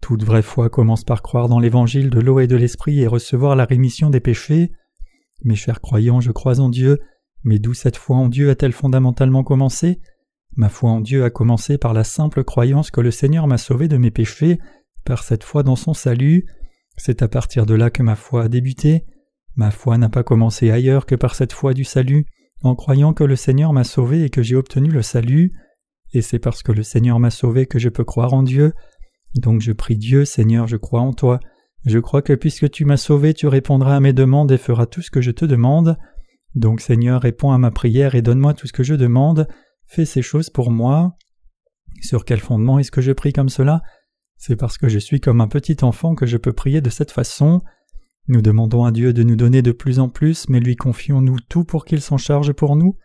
Toute 0.00 0.24
vraie 0.24 0.42
foi 0.42 0.70
commence 0.70 1.04
par 1.04 1.22
croire 1.22 1.48
dans 1.48 1.58
l'évangile 1.58 2.10
de 2.10 2.20
l'eau 2.20 2.40
et 2.40 2.46
de 2.46 2.56
l'esprit 2.56 3.00
et 3.00 3.06
recevoir 3.06 3.56
la 3.56 3.64
rémission 3.64 4.10
des 4.10 4.20
péchés. 4.20 4.72
Mes 5.44 5.56
chers 5.56 5.80
croyants, 5.80 6.20
je 6.20 6.32
crois 6.32 6.60
en 6.60 6.68
Dieu, 6.68 6.98
mais 7.44 7.58
d'où 7.58 7.74
cette 7.74 7.96
foi 7.96 8.16
en 8.16 8.28
Dieu 8.28 8.50
a-t-elle 8.50 8.72
fondamentalement 8.72 9.44
commencé? 9.44 10.00
Ma 10.56 10.68
foi 10.68 10.90
en 10.90 11.00
Dieu 11.00 11.24
a 11.24 11.30
commencé 11.30 11.78
par 11.78 11.94
la 11.94 12.04
simple 12.04 12.42
croyance 12.42 12.90
que 12.90 13.00
le 13.00 13.10
Seigneur 13.10 13.46
m'a 13.46 13.58
sauvé 13.58 13.86
de 13.86 13.96
mes 13.96 14.10
péchés, 14.10 14.58
par 15.04 15.22
cette 15.22 15.44
foi 15.44 15.62
dans 15.62 15.76
son 15.76 15.94
salut. 15.94 16.46
C'est 16.96 17.22
à 17.22 17.28
partir 17.28 17.64
de 17.64 17.74
là 17.74 17.90
que 17.90 18.02
ma 18.02 18.16
foi 18.16 18.44
a 18.44 18.48
débuté. 18.48 19.06
Ma 19.54 19.70
foi 19.70 19.98
n'a 19.98 20.08
pas 20.08 20.24
commencé 20.24 20.70
ailleurs 20.70 21.06
que 21.06 21.14
par 21.14 21.34
cette 21.34 21.52
foi 21.52 21.74
du 21.74 21.84
salut, 21.84 22.26
en 22.62 22.74
croyant 22.74 23.12
que 23.12 23.24
le 23.24 23.36
Seigneur 23.36 23.72
m'a 23.72 23.84
sauvé 23.84 24.24
et 24.24 24.30
que 24.30 24.42
j'ai 24.42 24.56
obtenu 24.56 24.88
le 24.90 25.02
salut 25.02 25.52
et 26.12 26.22
c'est 26.22 26.38
parce 26.38 26.62
que 26.62 26.72
le 26.72 26.82
Seigneur 26.82 27.18
m'a 27.18 27.30
sauvé 27.30 27.66
que 27.66 27.78
je 27.78 27.88
peux 27.88 28.04
croire 28.04 28.32
en 28.32 28.42
Dieu. 28.42 28.72
Donc 29.36 29.60
je 29.60 29.72
prie 29.72 29.96
Dieu, 29.96 30.24
Seigneur, 30.24 30.66
je 30.66 30.76
crois 30.76 31.00
en 31.00 31.12
toi. 31.12 31.40
Je 31.84 31.98
crois 31.98 32.22
que 32.22 32.32
puisque 32.32 32.70
tu 32.70 32.84
m'as 32.84 32.96
sauvé, 32.96 33.34
tu 33.34 33.46
répondras 33.46 33.96
à 33.96 34.00
mes 34.00 34.12
demandes 34.12 34.50
et 34.50 34.58
feras 34.58 34.86
tout 34.86 35.02
ce 35.02 35.10
que 35.10 35.20
je 35.20 35.30
te 35.30 35.44
demande. 35.44 35.96
Donc 36.54 36.80
Seigneur, 36.80 37.22
réponds 37.22 37.52
à 37.52 37.58
ma 37.58 37.70
prière 37.70 38.14
et 38.14 38.22
donne-moi 38.22 38.54
tout 38.54 38.66
ce 38.66 38.72
que 38.72 38.82
je 38.82 38.94
demande. 38.94 39.46
Fais 39.86 40.04
ces 40.04 40.22
choses 40.22 40.50
pour 40.50 40.70
moi. 40.70 41.16
Sur 42.00 42.24
quel 42.24 42.40
fondement 42.40 42.78
est-ce 42.78 42.90
que 42.90 43.00
je 43.00 43.12
prie 43.12 43.32
comme 43.32 43.48
cela? 43.48 43.82
C'est 44.36 44.56
parce 44.56 44.78
que 44.78 44.88
je 44.88 44.98
suis 44.98 45.20
comme 45.20 45.40
un 45.40 45.48
petit 45.48 45.76
enfant 45.82 46.14
que 46.14 46.26
je 46.26 46.36
peux 46.36 46.52
prier 46.52 46.80
de 46.80 46.90
cette 46.90 47.10
façon. 47.10 47.62
Nous 48.28 48.42
demandons 48.42 48.84
à 48.84 48.92
Dieu 48.92 49.12
de 49.12 49.22
nous 49.22 49.36
donner 49.36 49.62
de 49.62 49.72
plus 49.72 49.98
en 49.98 50.08
plus, 50.08 50.48
mais 50.48 50.60
lui 50.60 50.76
confions-nous 50.76 51.38
tout 51.48 51.64
pour 51.64 51.84
qu'il 51.84 52.00
s'en 52.00 52.18
charge 52.18 52.52
pour 52.52 52.76
nous. 52.76 52.96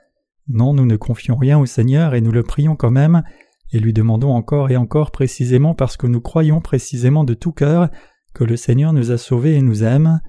Non, 0.48 0.74
nous 0.74 0.86
ne 0.86 0.98
confions 0.98 1.36
rien 1.36 1.58
au 1.60 1.66
Seigneur 1.66 2.16
et 2.16 2.22
nous 2.22 2.32
le 2.32 2.44
prions 2.44 2.76
quand 2.76 2.92
même, 2.92 3.24
et 3.72 3.80
lui 3.80 3.94
demandons 3.94 4.34
encore 4.34 4.70
et 4.70 4.78
encore 4.78 5.12
précisément 5.12 5.74
parce 5.74 5.98
que 5.98 6.08
nous 6.08 6.22
croyons 6.22 6.62
précisément 6.62 7.24
de 7.24 7.34
tout 7.34 7.52
cœur 7.52 7.90
que 8.34 8.44
le 8.44 8.58
Seigneur 8.58 8.94
nous 8.94 9.12
a 9.12 9.18
sauvés 9.18 9.56
et 9.56 9.62
nous 9.62 9.84
aime, 9.84 10.20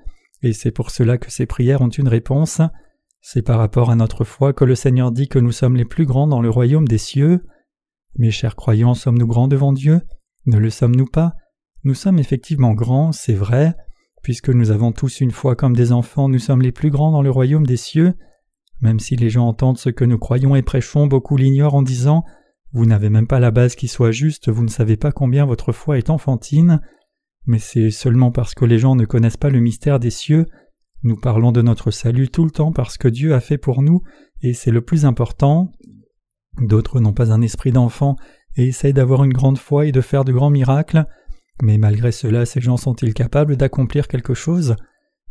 et 0.43 0.53
c'est 0.53 0.71
pour 0.71 0.91
cela 0.91 1.19
que 1.19 1.31
ces 1.31 1.47
prières 1.47 1.81
ont 1.81 1.89
une 1.89 2.09
réponse. 2.09 2.61
C'est 3.23 3.43
par 3.43 3.59
rapport 3.59 3.91
à 3.91 3.97
notre 3.97 4.25
foi 4.25 4.53
que 4.53 4.65
le 4.65 4.75
Seigneur 4.75 5.11
dit 5.11 5.29
que 5.29 5.39
nous 5.39 5.53
sommes 5.53 5.77
les 5.77 5.87
plus 5.87 6.05
grands 6.05 6.27
dans 6.27 6.43
le 6.43 6.51
royaume 6.51 6.87
des 6.87 6.99
cieux. 6.99 7.47
Mes 8.17 8.31
chers 8.31 8.55
croyants, 8.55 8.93
sommes-nous 8.93 9.27
grands 9.27 9.49
devant 9.49 9.73
Dieu? 9.73 10.03
Ne 10.45 10.59
le 10.59 10.69
sommes-nous 10.69 11.07
pas? 11.07 11.33
Nous 11.85 11.95
sommes 11.95 12.19
effectivement 12.19 12.75
grands, 12.75 13.13
c'est 13.13 13.35
vrai. 13.35 13.75
Puisque 14.23 14.51
nous 14.51 14.71
avons 14.71 14.93
tous 14.93 15.21
une 15.21 15.31
foi 15.31 15.57
comme 15.57 15.75
des 15.75 15.93
enfants, 15.93 16.29
nous 16.29 16.39
sommes 16.39 16.61
les 16.61 16.73
plus 16.73 16.91
grands 16.91 17.11
dans 17.11 17.23
le 17.23 17.31
royaume 17.31 17.67
des 17.67 17.79
cieux. 17.79 18.15
Même 18.81 19.01
si 19.01 19.17
les 19.17 19.31
gens 19.31 19.47
entendent 19.47 19.79
ce 19.79 19.91
que 19.91 20.05
nous 20.05 20.19
croyons 20.19 20.57
et 20.57 20.63
prêchons, 20.63 21.07
beaucoup 21.07 21.37
l'ignorent 21.37 21.75
en 21.75 21.83
disant 21.83 22.25
Vous 22.73 22.87
n'avez 22.87 23.11
même 23.11 23.27
pas 23.27 23.41
la 23.41 23.51
base 23.51 23.75
qui 23.75 23.89
soit 23.89 24.13
juste, 24.13 24.49
vous 24.49 24.63
ne 24.63 24.69
savez 24.69 24.97
pas 24.97 25.13
combien 25.13 25.47
votre 25.47 25.73
foi 25.73 25.99
est 25.99 26.11
enfantine. 26.11 26.81
Mais 27.47 27.59
c'est 27.59 27.91
seulement 27.91 28.31
parce 28.31 28.55
que 28.55 28.65
les 28.65 28.79
gens 28.79 28.97
ne 28.97 29.05
connaissent 29.05 29.37
pas 29.37 29.51
le 29.51 29.61
mystère 29.61 30.01
des 30.01 30.11
cieux. 30.11 30.47
Nous 31.03 31.17
parlons 31.17 31.53
de 31.53 31.61
notre 31.61 31.91
salut 31.91 32.29
tout 32.29 32.45
le 32.45 32.51
temps 32.51 32.73
parce 32.73 32.97
que 32.97 33.09
Dieu 33.09 33.35
a 33.35 33.41
fait 33.41 33.59
pour 33.59 33.83
nous, 33.83 34.03
et 34.41 34.55
c'est 34.55 34.71
le 34.71 34.81
plus 34.81 35.05
important. 35.05 35.71
D'autres 36.61 37.01
n'ont 37.01 37.13
pas 37.13 37.33
un 37.33 37.43
esprit 37.43 37.73
d'enfant 37.73 38.17
et 38.57 38.67
essayent 38.67 38.95
d'avoir 38.95 39.25
une 39.25 39.33
grande 39.33 39.59
foi 39.59 39.87
et 39.87 39.93
de 39.93 40.01
faire 40.01 40.25
de 40.25 40.33
grands 40.33 40.51
miracles. 40.51 41.05
Mais 41.63 41.79
malgré 41.79 42.13
cela, 42.13 42.47
ces 42.47 42.61
gens 42.61 42.77
sont-ils 42.77 43.15
capables 43.15 43.57
d'accomplir 43.57 44.09
quelque 44.09 44.35
chose? 44.35 44.77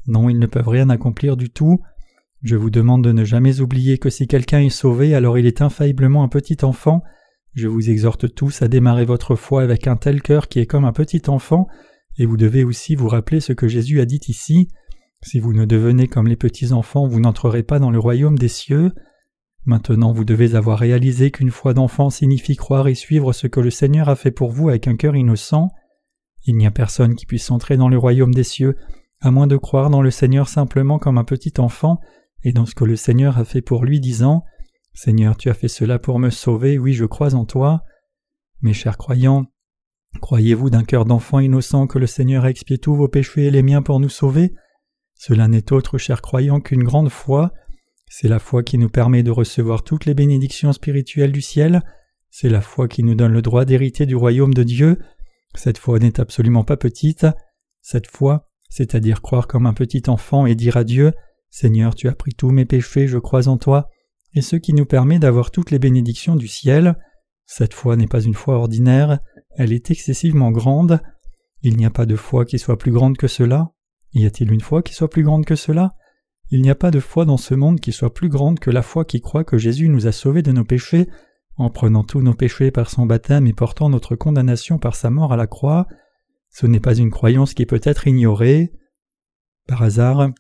Non, 0.08 0.30
ils 0.30 0.40
ne 0.40 0.46
peuvent 0.46 0.68
rien 0.68 0.90
accomplir 0.90 1.38
du 1.38 1.50
tout. 1.50 1.80
Je 2.44 2.58
vous 2.58 2.70
demande 2.70 3.06
de 3.06 3.14
ne 3.14 3.24
jamais 3.24 3.62
oublier 3.62 3.98
que 3.98 4.10
si 4.10 4.28
quelqu'un 4.28 4.60
est 4.60 4.70
sauvé, 4.70 5.16
alors 5.16 5.38
il 5.38 5.46
est 5.46 5.62
infailliblement 5.62 6.24
un 6.24 6.28
petit 6.28 6.58
enfant. 6.64 7.02
Je 7.54 7.70
vous 7.70 7.90
exhorte 7.90 8.36
tous 8.36 8.62
à 8.62 8.68
démarrer 8.68 9.06
votre 9.06 9.36
foi 9.36 9.64
avec 9.64 9.88
un 9.88 9.96
tel 9.96 10.22
cœur 10.22 10.50
qui 10.50 10.60
est 10.60 10.66
comme 10.66 10.84
un 10.84 10.92
petit 10.92 11.22
enfant, 11.28 11.68
et 12.18 12.26
vous 12.26 12.36
devez 12.36 12.66
aussi 12.66 12.96
vous 12.96 13.08
rappeler 13.08 13.40
ce 13.40 13.54
que 13.54 13.70
Jésus 13.70 14.02
a 14.02 14.06
dit 14.06 14.20
ici. 14.28 14.68
Si 15.22 15.40
vous 15.40 15.54
ne 15.54 15.64
devenez 15.64 16.08
comme 16.08 16.28
les 16.28 16.36
petits 16.36 16.74
enfants, 16.74 17.08
vous 17.08 17.22
n'entrerez 17.22 17.64
pas 17.64 17.80
dans 17.80 17.92
le 17.92 18.00
royaume 18.00 18.38
des 18.38 18.50
cieux. 18.50 18.92
Maintenant 19.66 20.12
vous 20.12 20.26
devez 20.26 20.56
avoir 20.56 20.80
réalisé 20.80 21.32
qu'une 21.32 21.50
foi 21.50 21.74
d'enfant 21.74 22.10
signifie 22.10 22.58
croire 22.58 22.90
et 22.90 22.96
suivre 22.96 23.32
ce 23.32 23.48
que 23.48 23.62
le 23.62 23.70
Seigneur 23.70 24.10
a 24.10 24.18
fait 24.18 24.32
pour 24.32 24.52
vous 24.52 24.68
avec 24.68 24.90
un 24.90 24.98
cœur 24.98 25.16
innocent. 25.16 25.70
Il 26.46 26.58
n'y 26.58 26.68
a 26.68 26.72
personne 26.72 27.16
qui 27.16 27.26
puisse 27.26 27.50
entrer 27.52 27.78
dans 27.78 27.88
le 27.88 27.98
royaume 27.98 28.34
des 28.34 28.44
cieux, 28.44 28.76
à 29.22 29.32
moins 29.32 29.48
de 29.48 29.56
croire 29.56 29.90
dans 29.90 30.02
le 30.02 30.12
Seigneur 30.12 30.50
simplement 30.50 31.00
comme 31.00 31.18
un 31.18 31.24
petit 31.24 31.54
enfant, 31.60 32.02
et 32.44 32.52
dans 32.52 32.66
ce 32.66 32.76
que 32.76 32.84
le 32.84 32.96
Seigneur 32.96 33.38
a 33.38 33.46
fait 33.46 33.62
pour 33.62 33.86
lui, 33.86 34.00
disant 34.00 34.44
Seigneur, 34.94 35.38
tu 35.38 35.50
as 35.50 35.54
fait 35.54 35.68
cela 35.68 35.98
pour 35.98 36.20
me 36.20 36.30
sauver, 36.30 36.78
oui, 36.78 36.94
je 36.94 37.06
crois 37.06 37.34
en 37.34 37.46
toi. 37.46 37.84
Mes 38.62 38.74
chers 38.74 38.98
croyants, 38.98 39.46
croyez-vous 40.22 40.70
d'un 40.70 40.84
cœur 40.84 41.06
d'enfant 41.06 41.40
innocent 41.40 41.88
que 41.88 42.00
le 42.00 42.08
Seigneur 42.08 42.46
a 42.46 42.50
expié 42.50 42.78
tous 42.78 42.96
vos 42.96 43.08
péchés 43.08 43.46
et 43.46 43.52
les 43.52 43.64
miens 43.64 43.82
pour 43.82 44.00
nous 44.00 44.10
sauver? 44.10 44.54
Cela 45.16 45.48
n'est 45.48 45.74
autre, 45.74 45.98
chers 45.98 46.22
croyants, 46.22 46.60
qu'une 46.60 46.84
grande 46.84 47.10
foi. 47.10 47.54
C'est 48.08 48.28
la 48.28 48.40
foi 48.40 48.62
qui 48.62 48.78
nous 48.78 48.90
permet 48.90 49.24
de 49.24 49.32
recevoir 49.32 49.84
toutes 49.84 50.06
les 50.06 50.14
bénédictions 50.14 50.74
spirituelles 50.74 51.32
du 51.32 51.42
ciel. 51.42 51.82
C'est 52.30 52.50
la 52.50 52.62
foi 52.62 52.88
qui 52.88 53.04
nous 53.04 53.16
donne 53.16 53.34
le 53.34 53.42
droit 53.42 53.66
d'hériter 53.66 54.06
du 54.06 54.16
royaume 54.16 54.54
de 54.54 54.64
Dieu. 54.64 55.00
Cette 55.56 55.78
foi 55.78 55.98
n'est 55.98 56.20
absolument 56.20 56.64
pas 56.64 56.78
petite. 56.78 57.26
Cette 57.82 58.08
foi, 58.08 58.50
c'est-à-dire 58.70 59.22
croire 59.22 59.48
comme 59.48 59.66
un 59.66 59.74
petit 59.74 60.04
enfant 60.08 60.46
et 60.46 60.56
dire 60.56 60.78
à 60.78 60.84
Dieu 60.84 61.14
Seigneur, 61.56 61.94
tu 61.94 62.08
as 62.08 62.16
pris 62.16 62.34
tous 62.34 62.50
mes 62.50 62.66
péchés, 62.66 63.08
je 63.08 63.20
crois 63.20 63.48
en 63.48 63.58
toi, 63.58 63.88
et 64.34 64.42
ce 64.42 64.56
qui 64.56 64.74
nous 64.74 64.88
permet 64.88 65.20
d'avoir 65.20 65.52
toutes 65.52 65.70
les 65.70 65.78
bénédictions 65.78 66.36
du 66.36 66.48
ciel. 66.48 66.98
Cette 67.46 67.76
foi 67.76 67.96
n'est 67.96 68.08
pas 68.08 68.24
une 68.24 68.34
foi 68.34 68.56
ordinaire, 68.56 69.20
elle 69.56 69.72
est 69.72 69.92
excessivement 69.92 70.50
grande. 70.50 71.00
Il 71.62 71.78
n'y 71.78 71.86
a 71.86 71.92
pas 71.92 72.08
de 72.08 72.16
foi 72.16 72.46
qui 72.46 72.58
soit 72.58 72.80
plus 72.80 72.92
grande 72.92 73.18
que 73.18 73.28
cela. 73.28 73.70
Y 74.14 74.26
a-t-il 74.26 74.52
une 74.52 74.62
foi 74.62 74.82
qui 74.82 74.96
soit 74.96 75.12
plus 75.12 75.22
grande 75.22 75.46
que 75.46 75.56
cela? 75.56 75.92
Il 76.50 76.64
n'y 76.64 76.72
a 76.72 76.76
pas 76.76 76.90
de 76.90 77.00
foi 77.00 77.24
dans 77.24 77.38
ce 77.38 77.54
monde 77.54 77.80
qui 77.80 77.92
soit 77.92 78.16
plus 78.16 78.30
grande 78.30 78.58
que 78.60 78.72
la 78.72 78.82
foi 78.82 79.06
qui 79.06 79.22
croit 79.22 79.44
que 79.44 79.60
Jésus 79.60 79.90
nous 79.90 80.08
a 80.08 80.12
sauvés 80.12 80.42
de 80.42 80.52
nos 80.52 80.66
péchés, 80.66 81.08
en 81.58 81.70
prenant 81.70 82.04
tous 82.04 82.24
nos 82.24 82.34
péchés 82.34 82.72
par 82.72 82.90
son 82.90 83.06
baptême 83.06 83.46
et 83.46 83.54
portant 83.54 83.90
notre 83.90 84.16
condamnation 84.16 84.80
par 84.80 84.96
sa 84.96 85.12
mort 85.12 85.32
à 85.32 85.38
la 85.38 85.46
croix. 85.46 85.88
Ce 86.50 86.66
n'est 86.66 86.80
pas 86.80 86.96
une 86.96 87.12
croyance 87.12 87.54
qui 87.54 87.68
peut 87.68 87.82
être 87.84 88.08
ignorée. 88.08 88.74
Par 89.68 89.84
hasard, 89.84 90.32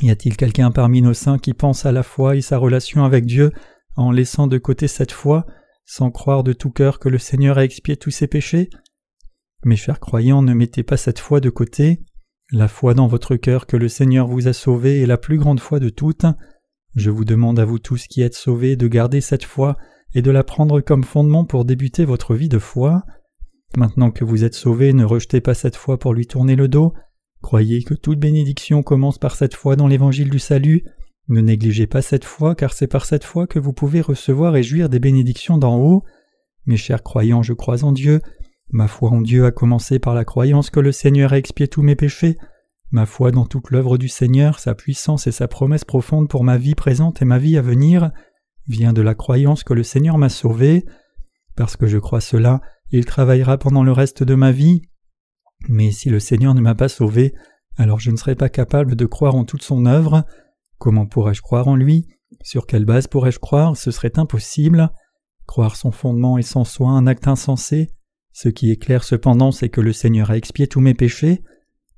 y 0.00 0.10
a-t-il 0.10 0.36
quelqu'un 0.36 0.70
parmi 0.70 1.02
nos 1.02 1.14
saints 1.14 1.38
qui 1.38 1.54
pense 1.54 1.86
à 1.86 1.92
la 1.92 2.02
foi 2.02 2.36
et 2.36 2.40
sa 2.40 2.58
relation 2.58 3.04
avec 3.04 3.26
Dieu 3.26 3.52
en 3.96 4.10
laissant 4.10 4.46
de 4.46 4.58
côté 4.58 4.88
cette 4.88 5.12
foi, 5.12 5.46
sans 5.84 6.10
croire 6.10 6.42
de 6.42 6.52
tout 6.52 6.70
cœur 6.70 6.98
que 6.98 7.08
le 7.08 7.18
Seigneur 7.18 7.58
a 7.58 7.64
expié 7.64 7.96
tous 7.96 8.10
ses 8.10 8.26
péchés? 8.26 8.70
Mes 9.64 9.76
chers 9.76 10.00
croyants, 10.00 10.42
ne 10.42 10.52
mettez 10.52 10.82
pas 10.82 10.96
cette 10.96 11.20
foi 11.20 11.40
de 11.40 11.50
côté. 11.50 12.00
La 12.50 12.68
foi 12.68 12.92
dans 12.94 13.06
votre 13.06 13.36
cœur 13.36 13.66
que 13.66 13.76
le 13.76 13.88
Seigneur 13.88 14.26
vous 14.26 14.48
a 14.48 14.52
sauvé 14.52 15.00
est 15.00 15.06
la 15.06 15.16
plus 15.16 15.38
grande 15.38 15.60
foi 15.60 15.80
de 15.80 15.88
toutes. 15.88 16.26
Je 16.94 17.10
vous 17.10 17.24
demande 17.24 17.58
à 17.58 17.64
vous 17.64 17.78
tous 17.78 18.06
qui 18.06 18.20
êtes 18.20 18.34
sauvés 18.34 18.76
de 18.76 18.86
garder 18.88 19.20
cette 19.20 19.44
foi 19.44 19.76
et 20.14 20.22
de 20.22 20.30
la 20.30 20.44
prendre 20.44 20.80
comme 20.80 21.04
fondement 21.04 21.44
pour 21.44 21.64
débuter 21.64 22.04
votre 22.04 22.34
vie 22.34 22.48
de 22.48 22.58
foi. 22.58 23.02
Maintenant 23.76 24.10
que 24.10 24.24
vous 24.24 24.44
êtes 24.44 24.54
sauvés, 24.54 24.92
ne 24.92 25.04
rejetez 25.04 25.40
pas 25.40 25.54
cette 25.54 25.76
foi 25.76 25.98
pour 25.98 26.12
lui 26.12 26.26
tourner 26.26 26.56
le 26.56 26.68
dos. 26.68 26.92
Croyez 27.44 27.82
que 27.82 27.92
toute 27.92 28.18
bénédiction 28.18 28.82
commence 28.82 29.18
par 29.18 29.36
cette 29.36 29.52
foi 29.52 29.76
dans 29.76 29.86
l'évangile 29.86 30.30
du 30.30 30.38
salut. 30.38 30.82
Ne 31.28 31.42
négligez 31.42 31.86
pas 31.86 32.00
cette 32.00 32.24
foi, 32.24 32.54
car 32.54 32.72
c'est 32.72 32.86
par 32.86 33.04
cette 33.04 33.22
foi 33.22 33.46
que 33.46 33.58
vous 33.58 33.74
pouvez 33.74 34.00
recevoir 34.00 34.56
et 34.56 34.62
jouir 34.62 34.88
des 34.88 34.98
bénédictions 34.98 35.58
d'en 35.58 35.76
haut. 35.76 36.04
Mes 36.64 36.78
chers 36.78 37.02
croyants, 37.02 37.42
je 37.42 37.52
crois 37.52 37.84
en 37.84 37.92
Dieu. 37.92 38.22
Ma 38.70 38.88
foi 38.88 39.10
en 39.10 39.20
Dieu 39.20 39.44
a 39.44 39.50
commencé 39.52 39.98
par 39.98 40.14
la 40.14 40.24
croyance 40.24 40.70
que 40.70 40.80
le 40.80 40.90
Seigneur 40.90 41.34
a 41.34 41.38
expié 41.38 41.68
tous 41.68 41.82
mes 41.82 41.96
péchés. 41.96 42.38
Ma 42.90 43.04
foi 43.04 43.30
dans 43.30 43.44
toute 43.44 43.70
l'œuvre 43.70 43.98
du 43.98 44.08
Seigneur, 44.08 44.58
sa 44.58 44.74
puissance 44.74 45.26
et 45.26 45.32
sa 45.32 45.46
promesse 45.46 45.84
profonde 45.84 46.30
pour 46.30 46.44
ma 46.44 46.56
vie 46.56 46.74
présente 46.74 47.20
et 47.20 47.26
ma 47.26 47.36
vie 47.36 47.58
à 47.58 47.62
venir 47.62 48.10
vient 48.68 48.94
de 48.94 49.02
la 49.02 49.14
croyance 49.14 49.64
que 49.64 49.74
le 49.74 49.82
Seigneur 49.82 50.16
m'a 50.16 50.30
sauvé. 50.30 50.86
Parce 51.56 51.76
que 51.76 51.88
je 51.88 51.98
crois 51.98 52.22
cela, 52.22 52.62
il 52.90 53.04
travaillera 53.04 53.58
pendant 53.58 53.82
le 53.82 53.92
reste 53.92 54.22
de 54.22 54.34
ma 54.34 54.50
vie. 54.50 54.80
Mais 55.68 55.90
si 55.90 56.10
le 56.10 56.20
Seigneur 56.20 56.54
ne 56.54 56.60
m'a 56.60 56.74
pas 56.74 56.88
sauvé, 56.88 57.34
alors 57.76 58.00
je 58.00 58.10
ne 58.10 58.16
serai 58.16 58.34
pas 58.34 58.48
capable 58.48 58.96
de 58.96 59.06
croire 59.06 59.34
en 59.34 59.44
toute 59.44 59.62
son 59.62 59.86
œuvre. 59.86 60.24
Comment 60.78 61.06
pourrais-je 61.06 61.42
croire 61.42 61.68
en 61.68 61.76
lui? 61.76 62.06
Sur 62.42 62.66
quelle 62.66 62.84
base 62.84 63.06
pourrais-je 63.06 63.38
croire? 63.38 63.76
Ce 63.76 63.90
serait 63.90 64.18
impossible. 64.18 64.90
Croire 65.46 65.76
son 65.76 65.90
fondement 65.90 66.38
est 66.38 66.42
sans 66.42 66.64
soi 66.64 66.90
un 66.90 67.06
acte 67.06 67.28
insensé. 67.28 67.90
Ce 68.32 68.48
qui 68.48 68.70
est 68.70 68.76
clair 68.76 69.04
cependant, 69.04 69.52
c'est 69.52 69.68
que 69.68 69.80
le 69.80 69.92
Seigneur 69.92 70.30
a 70.30 70.36
expié 70.36 70.66
tous 70.66 70.80
mes 70.80 70.94
péchés. 70.94 71.42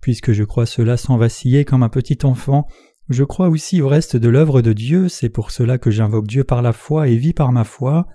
Puisque 0.00 0.32
je 0.32 0.44
crois 0.44 0.66
cela 0.66 0.96
sans 0.96 1.16
vaciller 1.16 1.64
comme 1.64 1.82
un 1.82 1.88
petit 1.88 2.18
enfant, 2.24 2.66
je 3.08 3.24
crois 3.24 3.48
aussi 3.48 3.80
au 3.80 3.88
reste 3.88 4.16
de 4.16 4.28
l'œuvre 4.28 4.62
de 4.62 4.72
Dieu, 4.72 5.08
c'est 5.08 5.28
pour 5.28 5.50
cela 5.50 5.78
que 5.78 5.90
j'invoque 5.90 6.26
Dieu 6.26 6.44
par 6.44 6.60
la 6.60 6.72
foi 6.72 7.08
et 7.08 7.16
vis 7.16 7.32
par 7.32 7.52
ma 7.52 7.64
foi. 7.64 8.06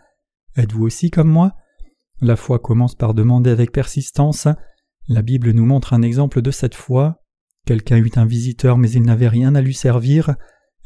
Êtes-vous 0.55 0.83
aussi 0.83 1.09
comme 1.09 1.29
moi? 1.29 1.53
La 2.19 2.35
foi 2.35 2.59
commence 2.59 2.95
par 2.95 3.13
demander 3.13 3.49
avec 3.49 3.71
persistance. 3.71 4.47
La 5.07 5.21
Bible 5.21 5.51
nous 5.51 5.65
montre 5.65 5.93
un 5.93 6.01
exemple 6.01 6.41
de 6.41 6.51
cette 6.51 6.75
foi. 6.75 7.21
Quelqu'un 7.65 7.97
eut 7.97 8.11
un 8.15 8.25
visiteur 8.25 8.77
mais 8.77 8.91
il 8.91 9.03
n'avait 9.03 9.27
rien 9.27 9.55
à 9.55 9.61
lui 9.61 9.73
servir. 9.73 10.35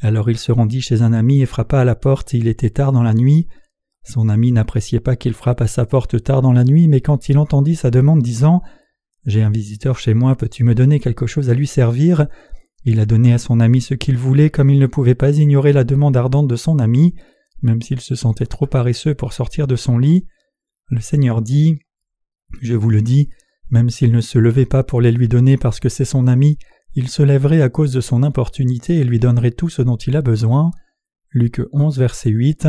Alors 0.00 0.30
il 0.30 0.38
se 0.38 0.52
rendit 0.52 0.82
chez 0.82 1.02
un 1.02 1.12
ami 1.12 1.40
et 1.42 1.46
frappa 1.46 1.80
à 1.80 1.84
la 1.84 1.94
porte, 1.94 2.34
il 2.34 2.48
était 2.48 2.70
tard 2.70 2.92
dans 2.92 3.02
la 3.02 3.14
nuit. 3.14 3.46
Son 4.04 4.28
ami 4.28 4.52
n'appréciait 4.52 5.00
pas 5.00 5.16
qu'il 5.16 5.32
frappe 5.32 5.60
à 5.60 5.66
sa 5.66 5.84
porte 5.84 6.22
tard 6.22 6.42
dans 6.42 6.52
la 6.52 6.64
nuit, 6.64 6.86
mais 6.86 7.00
quand 7.00 7.28
il 7.28 7.38
entendit 7.38 7.76
sa 7.76 7.90
demande 7.90 8.22
disant 8.22 8.62
J'ai 9.24 9.42
un 9.42 9.50
visiteur 9.50 9.98
chez 9.98 10.14
moi, 10.14 10.36
peux-tu 10.36 10.64
me 10.64 10.74
donner 10.74 11.00
quelque 11.00 11.26
chose 11.26 11.50
à 11.50 11.54
lui 11.54 11.66
servir? 11.66 12.26
Il 12.84 13.00
a 13.00 13.06
donné 13.06 13.32
à 13.32 13.38
son 13.38 13.58
ami 13.58 13.80
ce 13.80 13.94
qu'il 13.94 14.16
voulait, 14.16 14.50
comme 14.50 14.70
il 14.70 14.78
ne 14.78 14.86
pouvait 14.86 15.16
pas 15.16 15.36
ignorer 15.36 15.72
la 15.72 15.82
demande 15.82 16.16
ardente 16.16 16.46
de 16.46 16.54
son 16.54 16.78
ami, 16.78 17.14
même 17.62 17.82
s'il 17.82 18.00
se 18.00 18.14
sentait 18.14 18.46
trop 18.46 18.66
paresseux 18.66 19.14
pour 19.14 19.32
sortir 19.32 19.66
de 19.66 19.74
son 19.74 19.98
lit. 19.98 20.26
Le 20.88 21.00
Seigneur 21.00 21.42
dit 21.42 21.80
Je 22.62 22.74
vous 22.74 22.90
le 22.90 23.02
dis, 23.02 23.30
même 23.70 23.90
s'il 23.90 24.12
ne 24.12 24.20
se 24.20 24.38
levait 24.38 24.66
pas 24.66 24.84
pour 24.84 25.00
les 25.00 25.12
lui 25.12 25.28
donner 25.28 25.56
parce 25.56 25.80
que 25.80 25.88
c'est 25.88 26.04
son 26.04 26.26
ami, 26.26 26.58
il 26.94 27.08
se 27.08 27.22
lèverait 27.22 27.62
à 27.62 27.68
cause 27.68 27.92
de 27.92 28.00
son 28.00 28.22
importunité 28.22 28.96
et 28.96 29.04
lui 29.04 29.18
donnerait 29.18 29.50
tout 29.50 29.68
ce 29.68 29.82
dont 29.82 29.96
il 29.96 30.16
a 30.16 30.22
besoin. 30.22 30.70
Luc 31.30 31.60
11, 31.72 31.98
verset 31.98 32.30
8. 32.30 32.68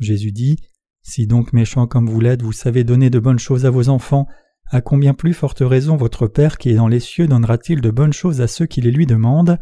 Jésus 0.00 0.32
dit 0.32 0.56
Si 1.02 1.26
donc 1.26 1.52
méchant 1.52 1.86
comme 1.86 2.08
vous 2.08 2.20
l'êtes, 2.20 2.42
vous 2.42 2.52
savez 2.52 2.84
donner 2.84 3.08
de 3.08 3.18
bonnes 3.18 3.38
choses 3.38 3.64
à 3.64 3.70
vos 3.70 3.88
enfants, 3.88 4.26
à 4.68 4.80
combien 4.80 5.14
plus 5.14 5.32
forte 5.32 5.60
raison 5.60 5.96
votre 5.96 6.26
Père 6.26 6.58
qui 6.58 6.70
est 6.70 6.74
dans 6.74 6.88
les 6.88 7.00
cieux 7.00 7.28
donnera-t-il 7.28 7.80
de 7.80 7.90
bonnes 7.90 8.12
choses 8.12 8.40
à 8.40 8.48
ceux 8.48 8.66
qui 8.66 8.80
les 8.80 8.90
lui 8.90 9.06
demandent? 9.06 9.58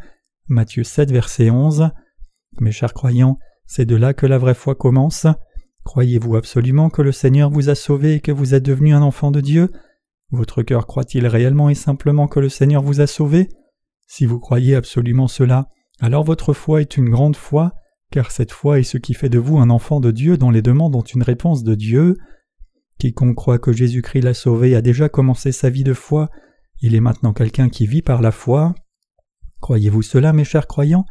Matthieu 0.49 0.83
7, 0.83 1.13
verset 1.13 1.51
11. 1.51 1.91
Mes 2.61 2.73
chers 2.73 2.95
croyants, 2.95 3.39
c'est 3.67 3.85
de 3.85 3.97
là 3.97 4.15
que 4.15 4.27
la 4.27 4.39
vraie 4.39 4.55
foi 4.55 4.75
commence. 4.75 5.27
Croyez-vous 5.85 6.37
absolument 6.37 6.89
que 6.89 7.03
le 7.03 7.13
Seigneur 7.13 7.51
vous 7.51 7.69
a 7.69 7.75
sauvé 7.75 8.15
et 8.15 8.21
que 8.21 8.33
vous 8.33 8.55
êtes 8.55 8.65
devenu 8.65 8.95
un 8.95 9.03
enfant 9.03 9.31
de 9.31 9.41
Dieu? 9.41 9.71
Votre 10.35 10.65
cœur 10.65 10.89
croit-il 10.89 11.29
réellement 11.29 11.71
et 11.71 11.77
simplement 11.77 12.27
que 12.27 12.41
le 12.41 12.49
Seigneur 12.49 12.83
vous 12.83 13.01
a 13.01 13.07
sauvé? 13.07 13.49
Si 14.09 14.27
vous 14.27 14.41
croyez 14.41 14.75
absolument 14.75 15.29
cela, 15.29 15.69
alors 16.01 16.25
votre 16.25 16.53
foi 16.53 16.81
est 16.81 16.97
une 16.97 17.09
grande 17.09 17.37
foi, 17.37 17.73
car 18.11 18.33
cette 18.33 18.51
foi 18.51 18.81
est 18.81 18.85
ce 18.85 18.99
qui 18.99 19.15
fait 19.15 19.29
de 19.29 19.39
vous 19.39 19.59
un 19.59 19.71
enfant 19.71 20.01
de 20.01 20.11
Dieu 20.11 20.37
dont 20.37 20.51
les 20.51 20.61
demandes 20.61 20.97
ont 20.97 21.03
une 21.03 21.23
réponse 21.23 21.63
de 21.63 21.77
Dieu. 21.77 22.17
Quiconque 22.99 23.37
croit 23.37 23.61
que 23.61 23.73
Jésus-Christ 23.73 24.23
l'a 24.23 24.35
sauvé 24.35 24.75
a 24.75 24.83
déjà 24.83 25.09
commencé 25.09 25.53
sa 25.53 25.71
vie 25.71 25.85
de 25.85 25.95
foi, 25.95 26.31
il 26.81 26.97
est 26.97 27.01
maintenant 27.01 27.33
quelqu'un 27.33 27.69
qui 27.69 27.87
vit 27.87 28.03
par 28.03 28.21
la 28.21 28.33
foi. 28.33 28.75
Croyez-vous 29.61 30.03
cela, 30.03 30.33
mes 30.33 30.45
chers 30.45 30.67
croyants? 30.67 31.05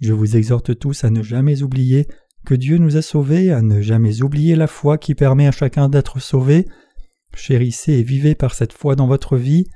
Je 0.00 0.14
vous 0.14 0.34
exhorte 0.34 0.78
tous 0.78 1.04
à 1.04 1.10
ne 1.10 1.22
jamais 1.22 1.62
oublier 1.62 2.06
que 2.46 2.54
Dieu 2.54 2.78
nous 2.78 2.96
a 2.96 3.02
sauvés, 3.02 3.52
à 3.52 3.60
ne 3.60 3.82
jamais 3.82 4.22
oublier 4.22 4.56
la 4.56 4.66
foi 4.66 4.96
qui 4.96 5.14
permet 5.14 5.46
à 5.46 5.52
chacun 5.52 5.90
d'être 5.90 6.20
sauvé. 6.20 6.66
Chérissez 7.36 7.92
et 7.92 8.02
vivez 8.02 8.34
par 8.34 8.54
cette 8.54 8.72
foi 8.72 8.96
dans 8.96 9.06
votre 9.06 9.36
vie, 9.36 9.66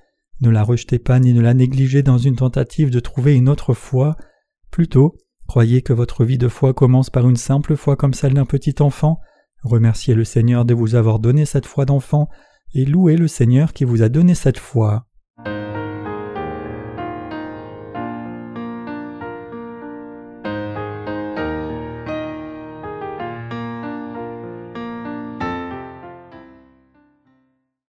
ne 0.41 0.51
la 0.51 0.65
rejetez 0.65 0.99
pas 0.99 1.21
ni 1.21 1.33
ne 1.33 1.41
la 1.41 1.55
négligez 1.55 2.03
dans 2.03 2.19
une 2.19 2.37
tentative 2.37 2.91
de 2.91 3.01
trouver 3.01 3.37
une 3.37 3.49
autre 3.49 3.75
foi, 3.75 4.17
plutôt 4.71 5.17
Croyez 5.51 5.83
que 5.83 5.93
votre 5.93 6.25
vie 6.25 6.39
de 6.39 6.47
foi 6.47 6.73
commence 6.75 7.11
par 7.11 7.29
une 7.29 7.35
simple 7.35 7.75
foi 7.75 7.97
comme 7.97 8.15
celle 8.15 8.35
d'un 8.35 8.45
petit 8.45 8.77
enfant, 8.79 9.19
remerciez 9.65 10.15
le 10.15 10.23
Seigneur 10.23 10.65
de 10.65 10.75
vous 10.75 10.95
avoir 10.95 11.19
donné 11.19 11.45
cette 11.45 11.67
foi 11.67 11.85
d'enfant, 11.87 12.29
et 12.73 12.85
louez 12.85 13.17
le 13.17 13.27
Seigneur 13.27 13.73
qui 13.73 13.83
vous 13.83 14.03
a 14.03 14.09
donné 14.09 14.37
cette 14.37 14.59
foi. 14.61 15.09